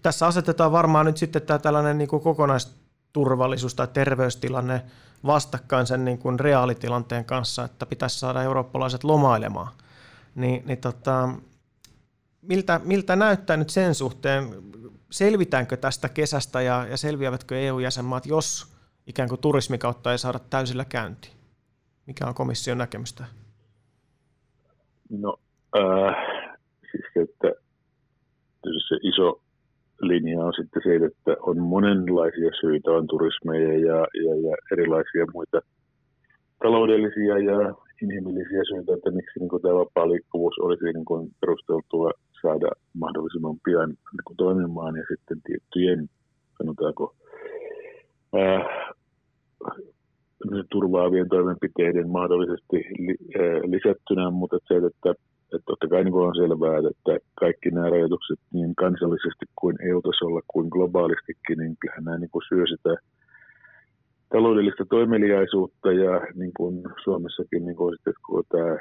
[0.01, 4.81] tässä asetetaan varmaan nyt sitten tämä tällainen niin kuin kokonaisturvallisuus tai terveystilanne
[5.25, 9.71] vastakkain sen niin kuin reaalitilanteen kanssa, että pitäisi saada eurooppalaiset lomailemaan.
[10.35, 11.29] Niin, niin tota,
[12.41, 14.49] miltä, miltä näyttää nyt sen suhteen,
[15.11, 18.75] selvitäänkö tästä kesästä ja, ja selviävätkö EU-jäsenmaat, jos
[19.07, 21.33] ikään kuin turismikautta ei saada täysillä käyntiin?
[22.05, 23.25] Mikä on komission näkemystä?
[25.09, 25.39] No,
[25.77, 26.15] äh,
[26.91, 27.47] siis että
[28.87, 29.41] se iso
[30.07, 35.61] linja on sitten se, että on monenlaisia syitä, on turismeja ja, ja, ja erilaisia muita
[36.63, 42.11] taloudellisia ja inhimillisiä syitä, että miksi niin kuin tämä vapaa liikkuvuus olisi niin kuin perusteltua
[42.41, 46.09] saada mahdollisimman pian niin kuin toimimaan ja sitten tiettyjen,
[46.57, 47.15] sanotaanko,
[48.33, 48.93] ää,
[50.71, 55.13] turvaavien toimenpiteiden mahdollisesti li, ää, lisättynä, mutta se, että,
[55.55, 60.67] että totta kai niin on selvää, että kaikki nämä rajoitukset niin kansallisesti kuin EU-tasolla kuin
[60.73, 62.95] globaalistikin, niin kyllähän nämä niin kuin syö sitä
[64.33, 68.77] taloudellista toimeliaisuutta ja niin kuin Suomessakin niin kuin sitten, kun tämä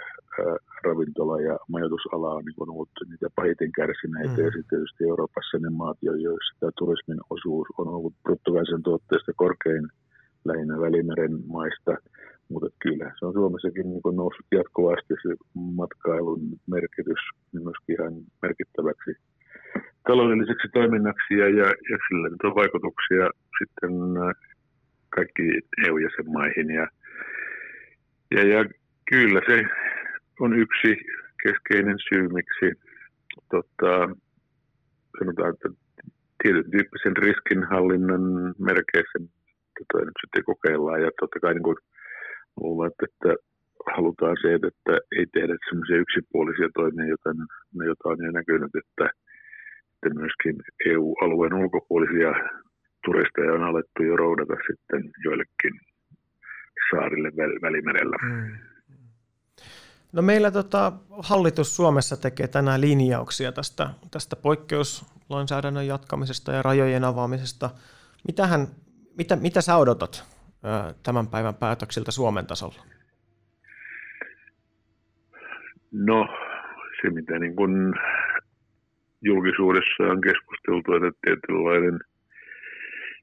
[0.85, 4.45] ravintola- ja majoitusala on niin kuin ollut niitä pahiten kärsineitä mm.
[4.45, 9.85] ja sitten tietysti Euroopassa ne maat, joissa tämä turismin osuus on ollut bruttokansantuotteesta korkein
[10.45, 11.93] lähinnä Välimeren maista,
[12.49, 19.11] mutta kyllä se on Suomessakin niin noussut jatkuvasti se matkailun merkitys myöskin ihan merkittäväksi
[20.09, 23.93] taloudelliseksi toiminnaksi ja, ja, ja sillä nyt on vaikutuksia sitten
[25.09, 25.43] kaikki
[25.87, 26.71] EU-jäsenmaihin.
[26.71, 26.87] Ja,
[28.35, 28.65] ja, ja
[29.11, 29.65] kyllä se
[30.41, 30.97] on yksi
[31.43, 32.81] keskeinen syy, miksi
[33.51, 34.17] tota,
[35.19, 35.69] sanotaan, että
[36.43, 38.23] tietyn tyyppisen riskinhallinnan
[38.59, 39.19] merkeissä
[39.75, 41.03] tätä nyt sitten kokeillaan.
[41.03, 41.77] Ja totta kai niin kuin
[42.61, 43.31] luulen, että
[43.97, 47.31] halutaan se, että ei tehdä semmoisia yksipuolisia toimia, joita,
[47.89, 49.05] joita on jo näkynyt, että,
[49.95, 50.55] että myöskin
[50.87, 52.31] EU-alueen ulkopuolisia
[53.05, 55.75] turisteja on alettu jo roudata sitten joillekin
[56.91, 57.31] saarille
[57.63, 58.17] välimerellä.
[58.23, 58.57] Mm.
[60.13, 67.71] No meillä tota, hallitus Suomessa tekee tänään linjauksia tästä, tästä poikkeuslainsäädännön jatkamisesta ja rajojen avaamisesta.
[68.27, 68.67] Mitähän,
[69.19, 70.34] mitä, mitä sä odotat
[71.03, 72.85] tämän päivän päätöksiltä Suomen tasolla?
[75.93, 76.29] No
[77.03, 77.95] se, mitä niin kun
[79.23, 81.99] julkisuudessa on keskusteltu, että tietynlainen–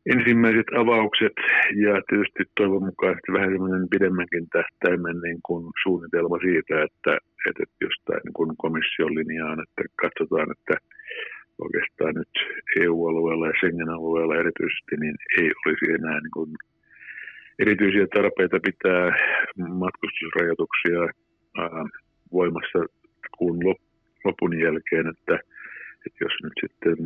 [0.05, 1.37] ensimmäiset avaukset
[1.85, 7.13] ja tietysti toivon mukaan vähän semmoinen pidemmänkin tähtäimen niin kuin suunnitelma siitä, että,
[7.47, 10.75] että jostain niin kuin komission linjaan, että katsotaan, että
[11.65, 12.33] oikeastaan nyt
[12.83, 16.51] EU-alueella ja Schengen-alueella erityisesti niin ei olisi enää niin kuin
[17.61, 19.05] erityisiä tarpeita pitää
[19.83, 21.01] matkustusrajoituksia
[21.57, 21.85] ää,
[22.31, 22.79] voimassa
[23.37, 23.59] kuun
[24.25, 25.35] lopun jälkeen, että,
[26.05, 26.97] että jos nyt sitten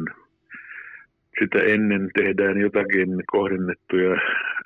[1.39, 4.15] sitä ennen tehdään jotakin kohdennettuja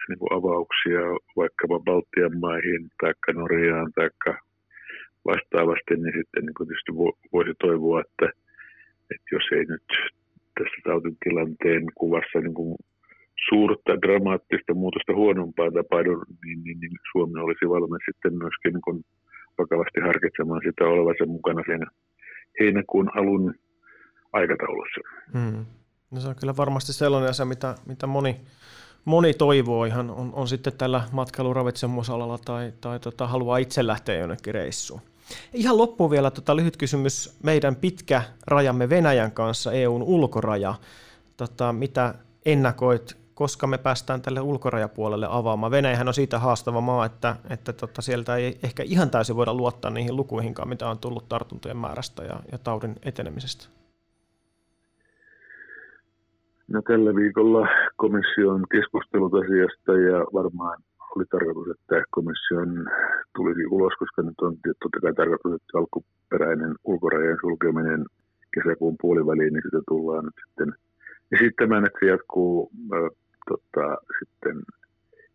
[0.08, 1.02] niin kuin avauksia
[1.36, 4.10] vaikkapa Baltian maihin tai Norjaan tai
[5.25, 6.91] vastaavasti, niin sitten niin tietysti
[7.34, 8.28] voisi toivoa, että,
[9.13, 9.88] että jos ei nyt
[10.58, 12.75] tässä tautitilanteen kuvassa niin kuin
[13.49, 19.06] suurta dramaattista muutosta huonompaa tapahdu, niin, niin, niin Suomi olisi valmis sitten myöskin niin
[19.58, 21.88] vakavasti harkitsemaan sitä olevansa mukana siinä
[22.60, 23.56] heinäkuun alun
[24.34, 25.02] aikataulussa.
[25.34, 25.65] Hmm.
[26.12, 28.36] No se on kyllä varmasti sellainen asia, mitä, mitä moni,
[29.06, 34.54] moni toivoo ihan, on, on sitten tällä matkailuravitsemusalalla tai, tai tota, haluaa itse lähteä jonnekin
[34.54, 35.02] reissuun.
[35.54, 37.39] Ihan loppuun vielä tota, lyhyt kysymys.
[37.43, 40.75] Meidän pitkä rajamme Venäjän kanssa, EUn ulkoraja.
[41.38, 42.13] Tota, mitä
[42.45, 45.71] ennakoit, koska me päästään tälle ulkorajapuolelle avaamaan?
[45.71, 49.91] Venäjähän on siitä haastava maa, että, että tota, sieltä ei ehkä ihan täysin voida luottaa
[49.91, 53.69] niihin lukuihinkaan, mitä on tullut tartuntojen määrästä ja, ja taudin etenemisestä.
[56.67, 60.78] No tällä viikolla komissio on keskustellut asiasta ja varmaan
[61.15, 62.69] oli tarkoitus, että komission
[63.36, 68.06] tulisi ulos, koska nyt on totta kai tarkoitus, että alkuperäinen ulkorajan sulkeminen
[68.54, 70.73] kesäkuun puoliväliin, niin sitä tullaan nyt sitten
[71.32, 72.71] esittämään, että se jatkuu
[73.51, 74.55] tota, sitten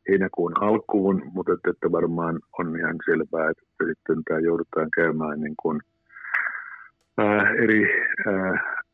[0.09, 5.55] heinäkuun alkuun, mutta että, että varmaan on ihan selvää, että sitten tämä joudutaan käymään niin
[5.62, 5.81] kuin,
[7.18, 7.83] ää, eri
[8.27, 8.85] ää,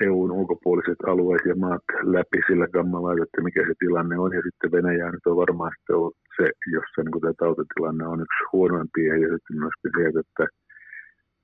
[0.00, 4.32] EUn ulkopuoliset alueet ja maat läpi sillä kammalla, että mikä se tilanne on.
[4.36, 9.12] Ja sitten Venäjä nyt on varmaan ollut se, jossa niin tämä tautitilanne on yksi huonoimpia.
[9.22, 10.44] Ja sitten myöskin se, että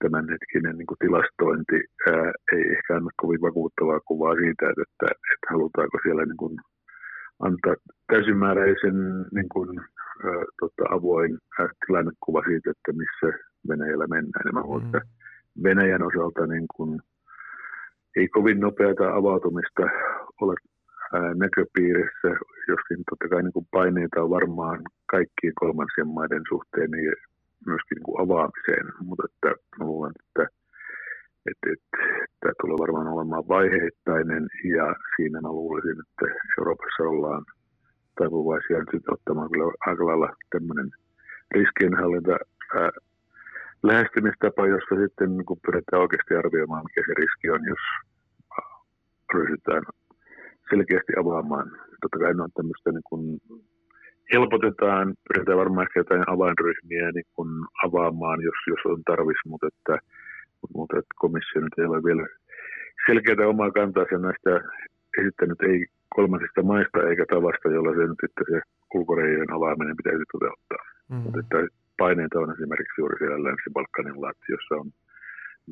[0.02, 1.78] tämänhetkinen niin kuin tilastointi
[2.12, 6.54] ää, ei ehkä anna kovin vakuuttavaa kuvaa siitä, että, että, että halutaanko siellä niin kuin
[7.40, 7.74] antaa
[8.06, 8.96] täysimääräisen
[9.34, 14.44] niin kuin, ää, tota, avoin ää, tilannekuva siitä, että missä Venäjällä mennään.
[14.44, 15.00] Ja mä mm.
[15.62, 17.00] Venäjän osalta niin kuin,
[18.16, 19.82] ei kovin nopeata avautumista
[20.40, 20.54] ole
[21.34, 22.28] näköpiirissä,
[22.68, 27.12] joskin totta kai niin kuin paineita on varmaan kaikkien kolmansien maiden suhteen niin
[27.66, 30.59] myöskin niin kuin avaamiseen, mutta että luulen, että,
[31.50, 31.96] että, että
[32.40, 34.44] tämä tulee varmaan olemaan vaiheittainen
[34.76, 36.26] ja siinä mä luulisin, että
[36.58, 37.44] Euroopassa ollaan
[38.18, 40.88] taipuvaisia nyt ottamaan kyllä aika lailla tämmöinen
[41.54, 42.36] riskienhallinta
[42.74, 42.90] ää,
[43.82, 47.84] lähestymistapa, jossa sitten kun pyritään oikeasti arvioimaan, mikä se riski on, jos
[49.34, 49.82] ryhdytään
[50.70, 51.68] selkeästi avaamaan.
[52.00, 53.22] Totta kai on tämmöistä niin kun
[54.32, 57.50] helpotetaan, pyritään varmaan ehkä jotain avainryhmiä niin kun
[57.86, 59.94] avaamaan, jos, jos on tarvis, mutta että,
[60.74, 62.26] mutta että komissio nyt ei ole vielä
[63.06, 64.52] selkeää omaa kantaa näistä
[65.20, 68.58] esittänyt ei kolmansista maista eikä tavasta, jolla se nyt sitten se
[68.94, 70.82] ulkoreijien avaaminen pitäisi toteuttaa.
[71.10, 71.22] Mm.
[71.24, 71.58] Mutta että
[71.98, 74.88] paineita on esimerkiksi juuri siellä Länsi-Balkanilla, jossa on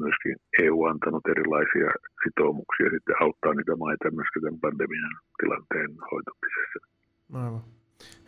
[0.02, 1.90] myöskin EU antanut erilaisia
[2.24, 6.78] sitoumuksia sitten auttaa niitä maita myöskin tämän pandemian tilanteen hoitamisessa.
[7.32, 7.77] Aivan.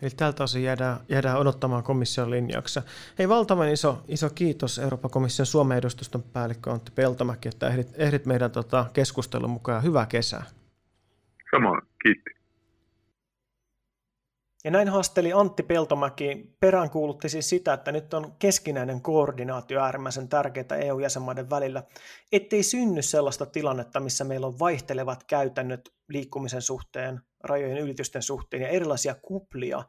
[0.03, 2.83] Eli tältä osin jäädään, jäädään odottamaan komission linjauksia.
[3.19, 8.27] Hei, valtavan iso, iso kiitos Euroopan komission Suomen edustuston päällikkö Antti Peltomäki, että ehdit, ehdit
[8.27, 9.83] meidän tota, keskustelun mukaan.
[9.83, 10.45] Hyvää kesää.
[11.51, 12.31] Samoin, kiitti.
[14.65, 20.81] Ja näin haasteli Antti Peltomäki, peräänkuulutti siis sitä, että nyt on keskinäinen koordinaatio äärimmäisen tärkeää
[20.81, 21.83] EU-jäsenmaiden välillä,
[22.33, 28.69] ettei synny sellaista tilannetta, missä meillä on vaihtelevat käytännöt liikkumisen suhteen, rajojen ylitysten suhteen ja
[28.69, 29.83] erilaisia kuplia,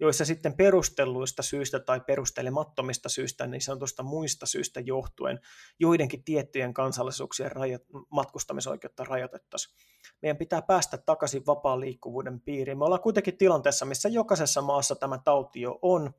[0.00, 5.40] joissa sitten perustelluista syistä tai perustelemattomista syistä, niin sanotusta muista syistä johtuen,
[5.78, 9.76] joidenkin tiettyjen kansallisuuksien rajo- matkustamisoikeutta rajoitettaisiin.
[10.22, 12.78] Meidän pitää päästä takaisin vapaan liikkuvuuden piiriin.
[12.78, 16.14] Me ollaan kuitenkin tilanteessa, missä jokaisessa maassa tämä tauti jo on,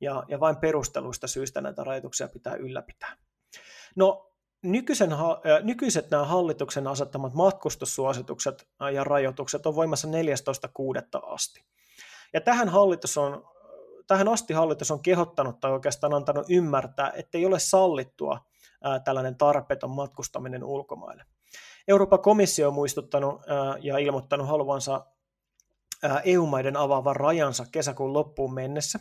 [0.00, 3.16] ja, ja vain perusteluista syistä näitä rajoituksia pitää ylläpitää.
[3.96, 5.10] No, nykyisen,
[5.62, 11.32] nykyiset nämä hallituksen asettamat matkustussuositukset ja rajoitukset on voimassa 14.6.
[11.32, 11.64] asti.
[12.32, 13.44] Ja tähän, hallitus on,
[14.06, 18.40] tähän asti hallitus on kehottanut tai oikeastaan antanut ymmärtää, että ei ole sallittua
[19.04, 21.24] tällainen tarpeeton matkustaminen ulkomaille.
[21.88, 23.42] Euroopan komissio on muistuttanut
[23.80, 25.06] ja ilmoittanut haluansa
[26.24, 29.00] EU-maiden avaavan rajansa kesäkuun loppuun mennessä.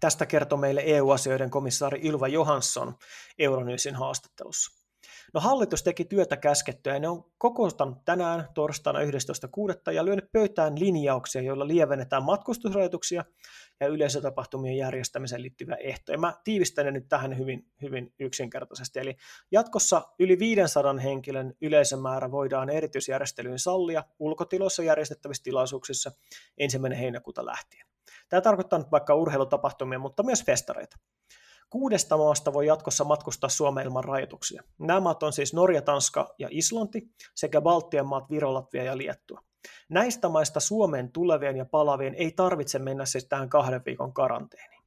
[0.00, 2.94] Tästä kertoo meille EU-asioiden komissaari Ylva Johansson
[3.38, 4.82] Euronyysin haastattelussa.
[5.34, 9.92] No hallitus teki työtä käskettyä ja ne on kokoustanut tänään torstaina 11.6.
[9.92, 13.24] ja lyönyt pöytään linjauksia, joilla lievennetään matkustusrajoituksia
[13.80, 16.18] ja yleisötapahtumien järjestämiseen liittyviä ehtoja.
[16.18, 18.98] Mä tiivistän ne nyt tähän hyvin, hyvin yksinkertaisesti.
[18.98, 19.16] Eli
[19.50, 26.12] jatkossa yli 500 henkilön yleisömäärä voidaan erityisjärjestelyyn sallia ulkotiloissa järjestettävissä tilaisuuksissa
[26.58, 27.91] ensimmäinen heinäkuuta lähtien.
[28.32, 30.96] Tämä tarkoittaa nyt vaikka urheilutapahtumia, mutta myös festareita.
[31.70, 34.62] Kuudesta maasta voi jatkossa matkustaa Suomeen ilman rajoituksia.
[34.78, 37.02] Nämä maat on siis Norja, Tanska ja Islanti
[37.34, 39.40] sekä Baltian maat Viro, Latvia ja Liettua.
[39.88, 44.82] Näistä maista Suomeen tulevien ja palavien ei tarvitse mennä siis tähän kahden viikon karanteeniin.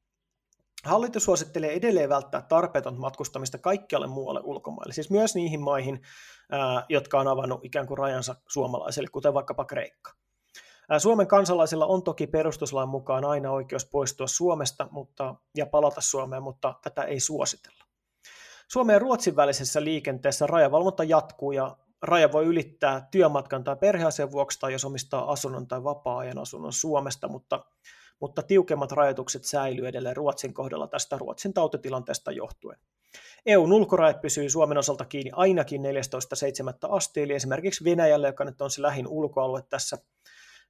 [0.84, 6.00] Hallitus suosittelee edelleen välttää tarpeetonta matkustamista kaikkialle muualle ulkomaille, siis myös niihin maihin,
[6.88, 10.12] jotka on avannut ikään kuin rajansa suomalaisille, kuten vaikkapa Kreikka.
[10.98, 16.74] Suomen kansalaisilla on toki perustuslain mukaan aina oikeus poistua Suomesta mutta, ja palata Suomeen, mutta
[16.82, 17.84] tätä ei suositella.
[18.68, 24.60] Suomen ja Ruotsin välisessä liikenteessä rajavalvonta jatkuu ja raja voi ylittää työmatkan tai perheasian vuoksi
[24.60, 27.64] tai jos omistaa asunnon tai vapaa-ajan asunnon Suomesta, mutta,
[28.20, 32.78] mutta tiukemmat rajoitukset säilyy edelleen Ruotsin kohdalla tästä Ruotsin tautitilanteesta johtuen.
[33.46, 35.88] EUn ulkorajat pysyy Suomen osalta kiinni ainakin 14.7.
[36.88, 39.98] asti, eli esimerkiksi Venäjälle, joka nyt on se lähin ulkoalue tässä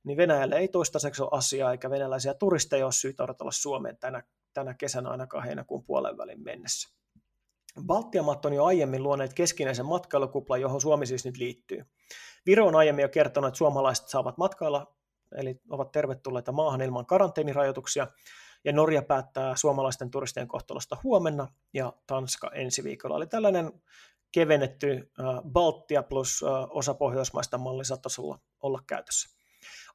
[0.06, 4.22] niin Venäjälle ei toistaiseksi ole asiaa, eikä venäläisiä turisteja ole syytä odotella Suomeen tänä,
[4.54, 6.88] tänä kesänä ainakaan heinäkuun puolen välin mennessä.
[7.86, 11.86] Baltian maat on jo aiemmin luoneet keskinäisen matkailukuplan, johon Suomi siis nyt liittyy.
[12.46, 14.94] Viro on aiemmin jo kertonut, että suomalaiset saavat matkailla,
[15.36, 18.06] eli ovat tervetulleita maahan ilman karanteenirajoituksia,
[18.64, 23.16] ja Norja päättää suomalaisten turistien kohtalosta huomenna ja Tanska ensi viikolla.
[23.16, 23.72] Eli tällainen
[24.32, 25.10] kevennetty
[25.52, 29.35] Baltia plus osa pohjoismaista malli saattaisi olla, olla käytössä.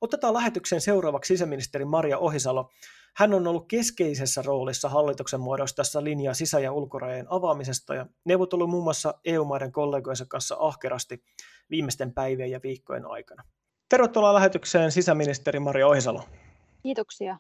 [0.02, 2.70] Otetaan lähetykseen seuraavaksi sisäministeri Maria Ohisalo.
[3.16, 8.84] Hän on ollut keskeisessä roolissa hallituksen muodostaessa linjaa sisä- ja ulkorajojen avaamisesta ja neuvotellut muun
[8.84, 11.24] muassa EU-maiden kollegojensa kanssa ahkerasti
[11.70, 13.44] viimeisten päivien ja viikkojen aikana.
[13.90, 16.24] Tervetuloa lähetykseen sisäministeri Maria Ohisalo.
[16.84, 17.38] Kiitoksia.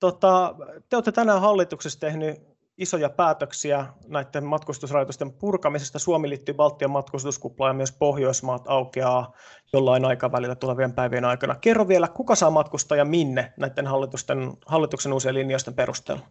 [0.00, 0.54] Tota,
[0.88, 5.98] te olette tänään hallituksessa tehnyt isoja päätöksiä näiden matkustusrajoitusten purkamisesta.
[5.98, 9.32] Suomi liittyy Baltian matkustuskuplaan ja myös Pohjoismaat aukeaa
[9.72, 11.54] jollain aikavälillä tulevien päivien aikana.
[11.54, 16.26] Kerro vielä, kuka saa matkustaa ja minne näiden hallitusten, hallituksen uusien linjausten perusteella?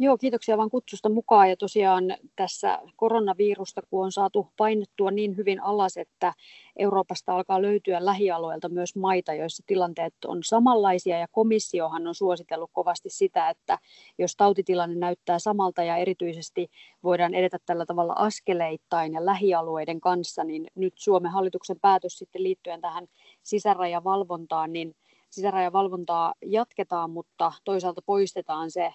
[0.00, 1.50] Joo, kiitoksia vaan kutsusta mukaan.
[1.50, 6.32] Ja tosiaan tässä koronavirusta, kun on saatu painettua niin hyvin alas, että
[6.76, 11.18] Euroopasta alkaa löytyä lähialueilta myös maita, joissa tilanteet on samanlaisia.
[11.18, 13.78] Ja komissiohan on suositellut kovasti sitä, että
[14.18, 16.68] jos tautitilanne näyttää samalta ja erityisesti
[17.02, 22.80] voidaan edetä tällä tavalla askeleittain ja lähialueiden kanssa, niin nyt Suomen hallituksen päätös sitten liittyen
[22.80, 23.06] tähän
[23.42, 24.94] sisärajavalvontaan, niin
[25.30, 28.94] sisärajavalvontaa jatketaan, mutta toisaalta poistetaan se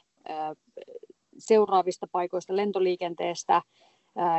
[1.38, 3.62] seuraavista paikoista lentoliikenteestä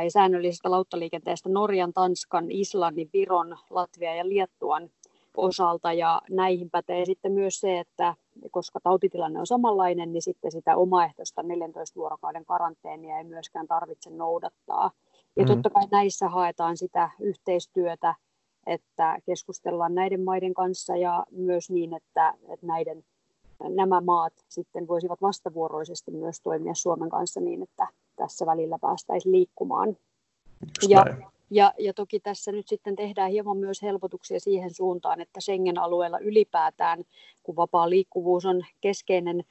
[0.03, 4.89] ja säännöllisestä lauttaliikenteestä Norjan, Tanskan, Islannin, Viron, Latvian ja Liettuan
[5.37, 5.93] osalta.
[5.93, 8.15] Ja näihin pätee sitten myös se, että
[8.51, 14.91] koska tautitilanne on samanlainen, niin sitten sitä omaehtoista 14 vuorokauden karanteenia ei myöskään tarvitse noudattaa.
[15.35, 15.61] Ja mm-hmm.
[15.61, 18.15] totta kai näissä haetaan sitä yhteistyötä,
[18.67, 23.03] että keskustellaan näiden maiden kanssa ja myös niin, että, että näiden
[23.59, 29.97] nämä maat sitten voisivat vastavuoroisesti myös toimia Suomen kanssa niin, että tässä välillä päästäisiin liikkumaan.
[30.81, 31.25] Just ja näin.
[31.49, 37.03] Ja, ja toki tässä nyt sitten tehdään hieman myös helpotuksia siihen suuntaan, että Schengen-alueella ylipäätään,
[37.43, 39.43] kun vapaa liikkuvuus on keskeinen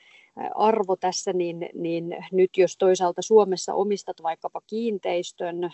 [0.54, 5.70] arvo tässä, niin, niin nyt jos toisaalta Suomessa omistat vaikkapa kiinteistön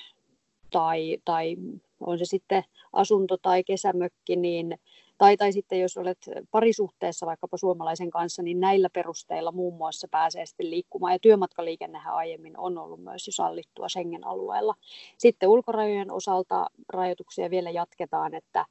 [0.70, 1.56] tai, tai
[2.00, 4.78] on se sitten asunto tai kesämökki, niin
[5.20, 6.18] tai, tai sitten jos olet
[6.50, 11.12] parisuhteessa vaikkapa suomalaisen kanssa, niin näillä perusteilla muun muassa pääsee sitten liikkumaan.
[11.12, 14.74] Ja työmatkaliikennehän aiemmin on ollut myös jo sallittua Schengen-alueella.
[15.18, 18.64] Sitten ulkorajojen osalta rajoituksia vielä jatketaan, että,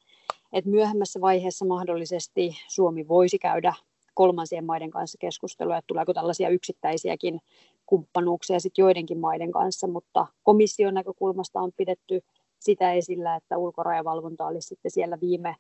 [0.54, 3.74] että myöhemmässä vaiheessa mahdollisesti Suomi voisi käydä
[4.14, 7.40] kolmansien maiden kanssa keskustelua, että tuleeko tällaisia yksittäisiäkin
[7.86, 12.22] kumppanuuksia sitten joidenkin maiden kanssa, mutta komission näkökulmasta on pidetty
[12.60, 15.56] sitä esillä, että ulkorajavalvonta olisi sitten siellä viime,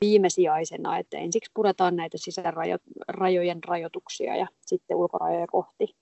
[0.00, 5.96] viimesijaisena, että ensiksi puretaan näitä sisärajojen rajoituksia ja sitten ulkorajoja kohti.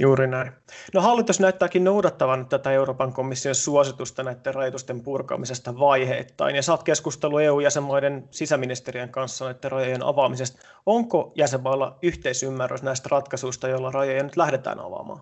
[0.00, 0.52] Juuri näin.
[0.94, 7.38] No hallitus näyttääkin noudattavan tätä Euroopan komission suositusta näiden rajoitusten purkamisesta vaiheittain, ja saat keskustelu
[7.38, 10.62] EU-jäsenmaiden sisäministerien kanssa näiden rajojen avaamisesta.
[10.86, 15.20] Onko jäsenmailla yhteisymmärrys näistä ratkaisuista, joilla rajoja nyt lähdetään avaamaan?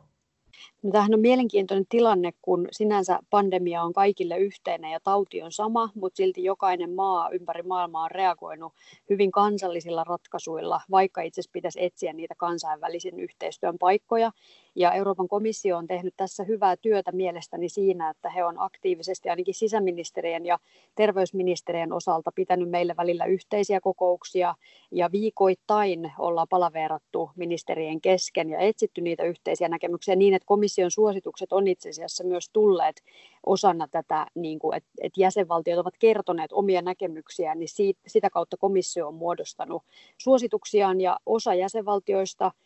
[0.83, 5.91] No, tämähän on mielenkiintoinen tilanne, kun sinänsä pandemia on kaikille yhteinen ja tauti on sama,
[5.95, 8.73] mutta silti jokainen maa ympäri maailmaa on reagoinut
[9.11, 14.33] hyvin kansallisilla ratkaisuilla, vaikka itse asiassa pitäisi etsiä niitä kansainvälisen yhteistyön paikkoja.
[14.77, 19.55] Ja Euroopan komissio on tehnyt tässä hyvää työtä mielestäni siinä, että he on aktiivisesti ainakin
[19.55, 20.59] sisäministerien ja
[20.95, 24.55] terveysministerien osalta pitänyt meille välillä yhteisiä kokouksia.
[24.91, 31.53] Ja viikoittain ollaan palaveerattu ministerien kesken ja etsitty niitä yhteisiä näkemyksiä niin, että komission suositukset
[31.53, 33.03] on itse asiassa myös tulleet
[33.47, 38.57] osana tätä, niin kuin, että, että jäsenvaltiot ovat kertoneet omia näkemyksiään, niin siitä, sitä kautta
[38.57, 39.83] komissio on muodostanut
[40.19, 41.01] suosituksiaan.
[41.01, 42.53] Ja osa jäsenvaltioista–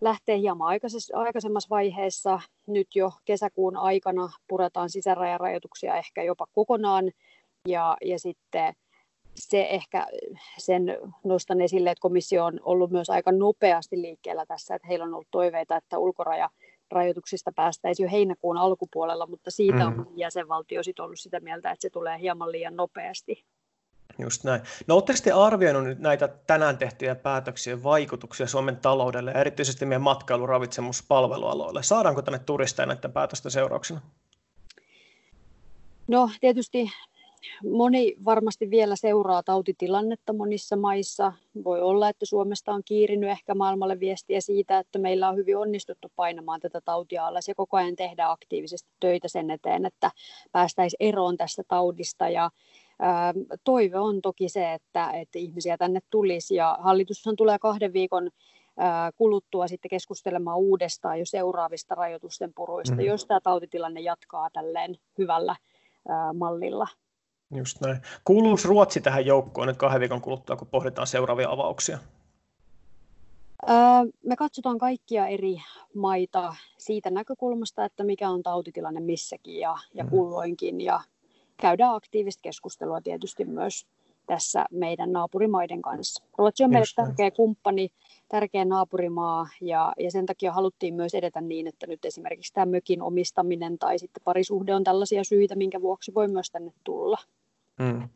[0.00, 0.68] lähtee hieman
[1.14, 2.40] aikaisemmassa vaiheessa.
[2.66, 7.10] Nyt jo kesäkuun aikana puretaan sisärajarajoituksia ehkä jopa kokonaan.
[7.68, 8.74] Ja, ja sitten
[9.34, 10.06] se ehkä
[10.58, 15.14] sen nostan esille, että komissio on ollut myös aika nopeasti liikkeellä tässä, että heillä on
[15.14, 16.50] ollut toiveita, että ulkoraja
[16.90, 20.06] rajoituksista päästäisiin jo heinäkuun alkupuolella, mutta siitä on mm.
[20.16, 23.44] jäsenvaltio sit ollut sitä mieltä, että se tulee hieman liian nopeasti.
[24.18, 24.60] Just näin.
[24.86, 30.02] No oletteko te arvioinut nyt näitä tänään tehtyjä päätöksiä vaikutuksia Suomen taloudelle ja erityisesti meidän
[30.02, 31.04] matkailu-, ravitsemus-?
[31.80, 34.00] Saadaanko tänne turisteja näiden päätösten seurauksena?
[36.08, 36.90] No tietysti
[37.70, 41.32] moni varmasti vielä seuraa tautitilannetta monissa maissa.
[41.64, 46.12] Voi olla, että Suomesta on kiirinyt ehkä maailmalle viestiä siitä, että meillä on hyvin onnistuttu
[46.16, 50.10] painamaan tätä tautia alas ja koko ajan tehdään aktiivisesti töitä sen eteen, että
[50.52, 52.50] päästäisiin eroon tästä taudista ja
[53.64, 58.30] Toive on toki se, että, että ihmisiä tänne tulisi ja hallitushan tulee kahden viikon
[59.16, 63.00] kuluttua sitten keskustelemaan uudestaan jo seuraavista rajoitusten puruista, mm.
[63.00, 65.56] jos tämä tautitilanne jatkaa tälleen hyvällä
[66.34, 66.86] mallilla.
[67.54, 67.98] Just näin.
[68.24, 71.98] Kuuluuko Ruotsi tähän joukkoon nyt kahden viikon kuluttua, kun pohditaan seuraavia avauksia?
[74.24, 75.56] Me katsotaan kaikkia eri
[75.94, 80.10] maita siitä näkökulmasta, että mikä on tautitilanne missäkin ja, ja mm.
[80.10, 80.80] kulloinkin.
[80.80, 81.00] Ja
[81.56, 83.86] käydään aktiivista keskustelua tietysti myös
[84.26, 86.24] tässä meidän naapurimaiden kanssa.
[86.38, 87.88] Ruotsi on meille tärkeä kumppani,
[88.28, 93.02] tärkeä naapurimaa ja, ja sen takia haluttiin myös edetä niin, että nyt esimerkiksi tämä mökin
[93.02, 97.18] omistaminen tai sitten parisuhde on tällaisia syitä, minkä vuoksi voi myös tänne tulla.
[97.82, 98.08] Hmm.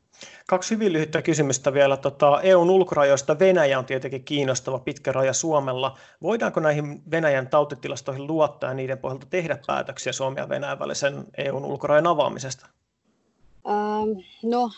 [0.46, 1.96] Kaksi hyvin lyhyttä kysymystä vielä.
[1.96, 5.98] Tota, EUn ulkorajoista Venäjä on tietenkin kiinnostava pitkä raja Suomella.
[6.22, 11.64] Voidaanko näihin Venäjän tautitilastoihin luottaa ja niiden pohjalta tehdä päätöksiä Suomen ja Venäjän välisen EUn
[11.64, 12.66] ulkorajan avaamisesta?
[13.66, 14.70] Ähm, no,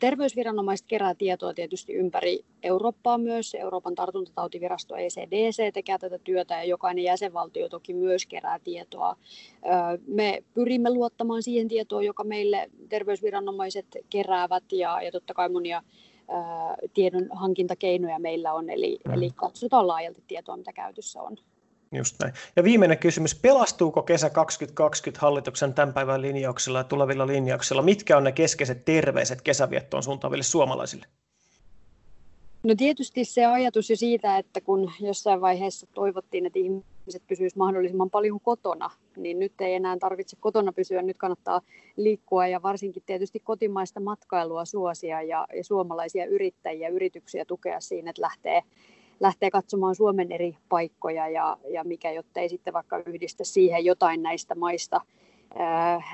[0.00, 3.54] terveysviranomaiset kerää tietoa tietysti ympäri Eurooppaa myös.
[3.54, 9.16] Euroopan tartuntatautivirasto ECDC tekee tätä työtä ja jokainen jäsenvaltio toki myös kerää tietoa.
[10.06, 15.82] Me pyrimme luottamaan siihen tietoon, joka meille terveysviranomaiset keräävät ja, ja totta kai monia
[16.94, 19.14] tiedon hankintakeinoja meillä on, eli, mm.
[19.14, 21.36] eli katsotaan laajalti tietoa, mitä käytössä on.
[21.96, 22.34] Just näin.
[22.56, 27.82] Ja viimeinen kysymys, pelastuuko kesä 2020 hallituksen tämän päivän linjauksilla ja tulevilla linjauksilla?
[27.82, 31.06] Mitkä on ne keskeiset terveiset kesäviettoon suuntaaville suomalaisille?
[32.64, 38.10] No tietysti se ajatus jo siitä, että kun jossain vaiheessa toivottiin, että ihmiset pysyisivät mahdollisimman
[38.10, 41.60] paljon kotona, niin nyt ei enää tarvitse kotona pysyä, nyt kannattaa
[41.96, 48.22] liikkua ja varsinkin tietysti kotimaista matkailua suosia ja, ja suomalaisia yrittäjiä, yrityksiä tukea siinä, että
[48.22, 48.62] lähtee
[49.20, 54.54] lähtee katsomaan Suomen eri paikkoja ja, ja mikä jottei sitten vaikka yhdistä siihen jotain näistä
[54.54, 55.00] maista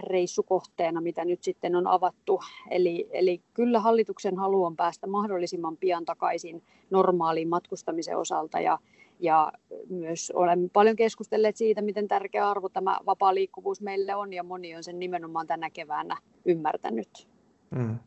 [0.07, 2.41] reissukohteena, mitä nyt sitten on avattu.
[2.71, 8.79] Eli, eli kyllä hallituksen halu on päästä mahdollisimman pian takaisin normaaliin matkustamisen osalta ja,
[9.21, 9.53] ja
[9.89, 14.77] myös olemme paljon keskustelleet siitä, miten tärkeä arvo tämä vapaa liikkuvuus meille on ja moni
[14.77, 17.29] on sen nimenomaan tänä keväänä ymmärtänyt.
[17.71, 17.99] Mm.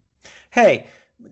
[0.55, 0.83] Hei,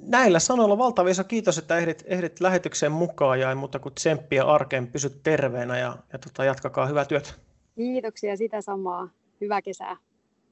[0.02, 4.44] näillä sanoilla valtava iso kiitos, että ehdit, ehdit lähetykseen mukaan ja ei muuta kuin tsemppiä
[4.44, 7.30] arkeen, pysy terveenä ja, ja tota, jatkakaa hyvää työtä.
[7.76, 9.10] Kiitoksia sitä samaa.
[9.42, 9.98] Hyvää kesää.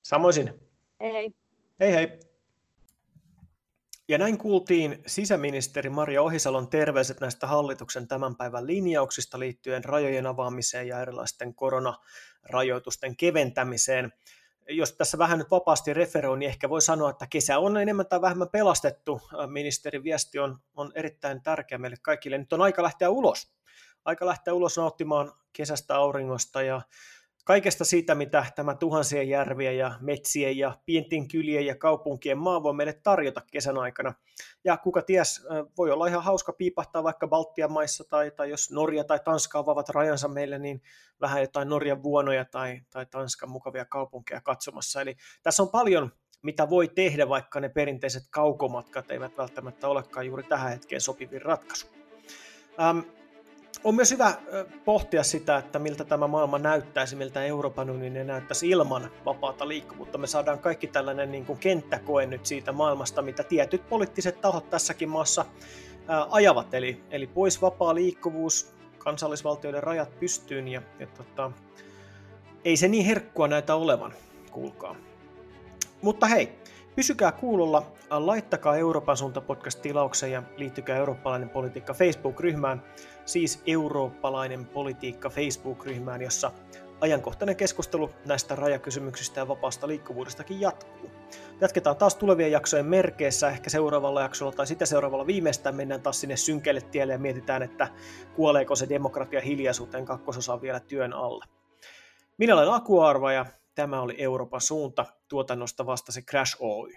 [0.02, 0.54] Samoisin.
[1.00, 1.34] Hei hei.
[1.80, 2.20] Hei hei.
[4.08, 10.88] Ja näin kuultiin sisäministeri Maria Ohisalon terveiset näistä hallituksen tämän päivän linjauksista liittyen rajojen avaamiseen
[10.88, 14.14] ja erilaisten koronarajoitusten keventämiseen.
[14.70, 18.22] Jos tässä vähän nyt vapaasti referoin, niin ehkä voi sanoa, että kesä on enemmän tai
[18.22, 19.22] vähemmän pelastettu.
[19.48, 22.38] Ministerin viesti on, on erittäin tärkeä meille kaikille.
[22.38, 23.54] Nyt on aika lähteä ulos.
[24.06, 26.82] Aika lähteä ulos nauttimaan kesästä auringosta ja
[27.46, 32.74] kaikesta siitä, mitä tämä tuhansien järvien ja metsien ja pienten kylien ja kaupunkien maa voi
[32.74, 34.14] meille tarjota kesän aikana.
[34.64, 39.04] Ja kuka ties, voi olla ihan hauska piipahtaa vaikka Baltian maissa tai, tai jos Norja
[39.04, 40.82] tai Tanska avaavat rajansa meille, niin
[41.22, 45.02] vähän jotain Norjan vuonoja tai, tai Tanskan mukavia kaupunkeja katsomassa.
[45.02, 46.12] Eli tässä on paljon
[46.42, 51.88] mitä voi tehdä, vaikka ne perinteiset kaukomatkat eivät välttämättä olekaan juuri tähän hetkeen sopivin ratkaisu.
[52.80, 53.00] Ähm,
[53.84, 54.34] on myös hyvä
[54.86, 60.18] pohtia sitä, että miltä tämä maailma näyttäisi, miltä Euroopan unioni näyttäisi ilman vapaata liikkuvuutta.
[60.18, 65.10] Me saadaan kaikki tällainen niin kuin kenttäkoe nyt siitä maailmasta, mitä tietyt poliittiset tahot tässäkin
[65.10, 65.46] maassa
[66.30, 66.74] ajavat.
[66.74, 71.52] Eli, eli pois vapaa liikkuvuus, kansallisvaltioiden rajat pystyyn ja, ja tota,
[72.66, 74.14] ei se niin herkkua näitä olevan,
[74.52, 74.96] kuulkaa.
[76.02, 76.60] Mutta hei,
[76.96, 82.84] Pysykää kuulolla, laittakaa Euroopan suunta podcast tilaukseen ja liittykää Eurooppalainen politiikka Facebook-ryhmään,
[83.26, 86.52] siis Eurooppalainen politiikka Facebook-ryhmään, jossa
[87.02, 91.12] ajankohtainen keskustelu näistä rajakysymyksistä ja vapaasta liikkuvuudestakin jatkuu.
[91.62, 96.38] Jatketaan taas tulevien jaksojen merkeissä, ehkä seuraavalla jaksolla tai sitä seuraavalla viimeistään mennään taas sinne
[96.38, 97.88] synkeille tielle ja mietitään, että
[98.36, 101.46] kuoleeko se demokratia hiljaisuuteen kakkososa vielä työn alle.
[102.38, 103.46] Minä olen Aku Arva ja
[103.80, 105.06] Tämä oli Euroopan suunta.
[105.28, 106.94] Tuotannosta vastasi Crash Oy.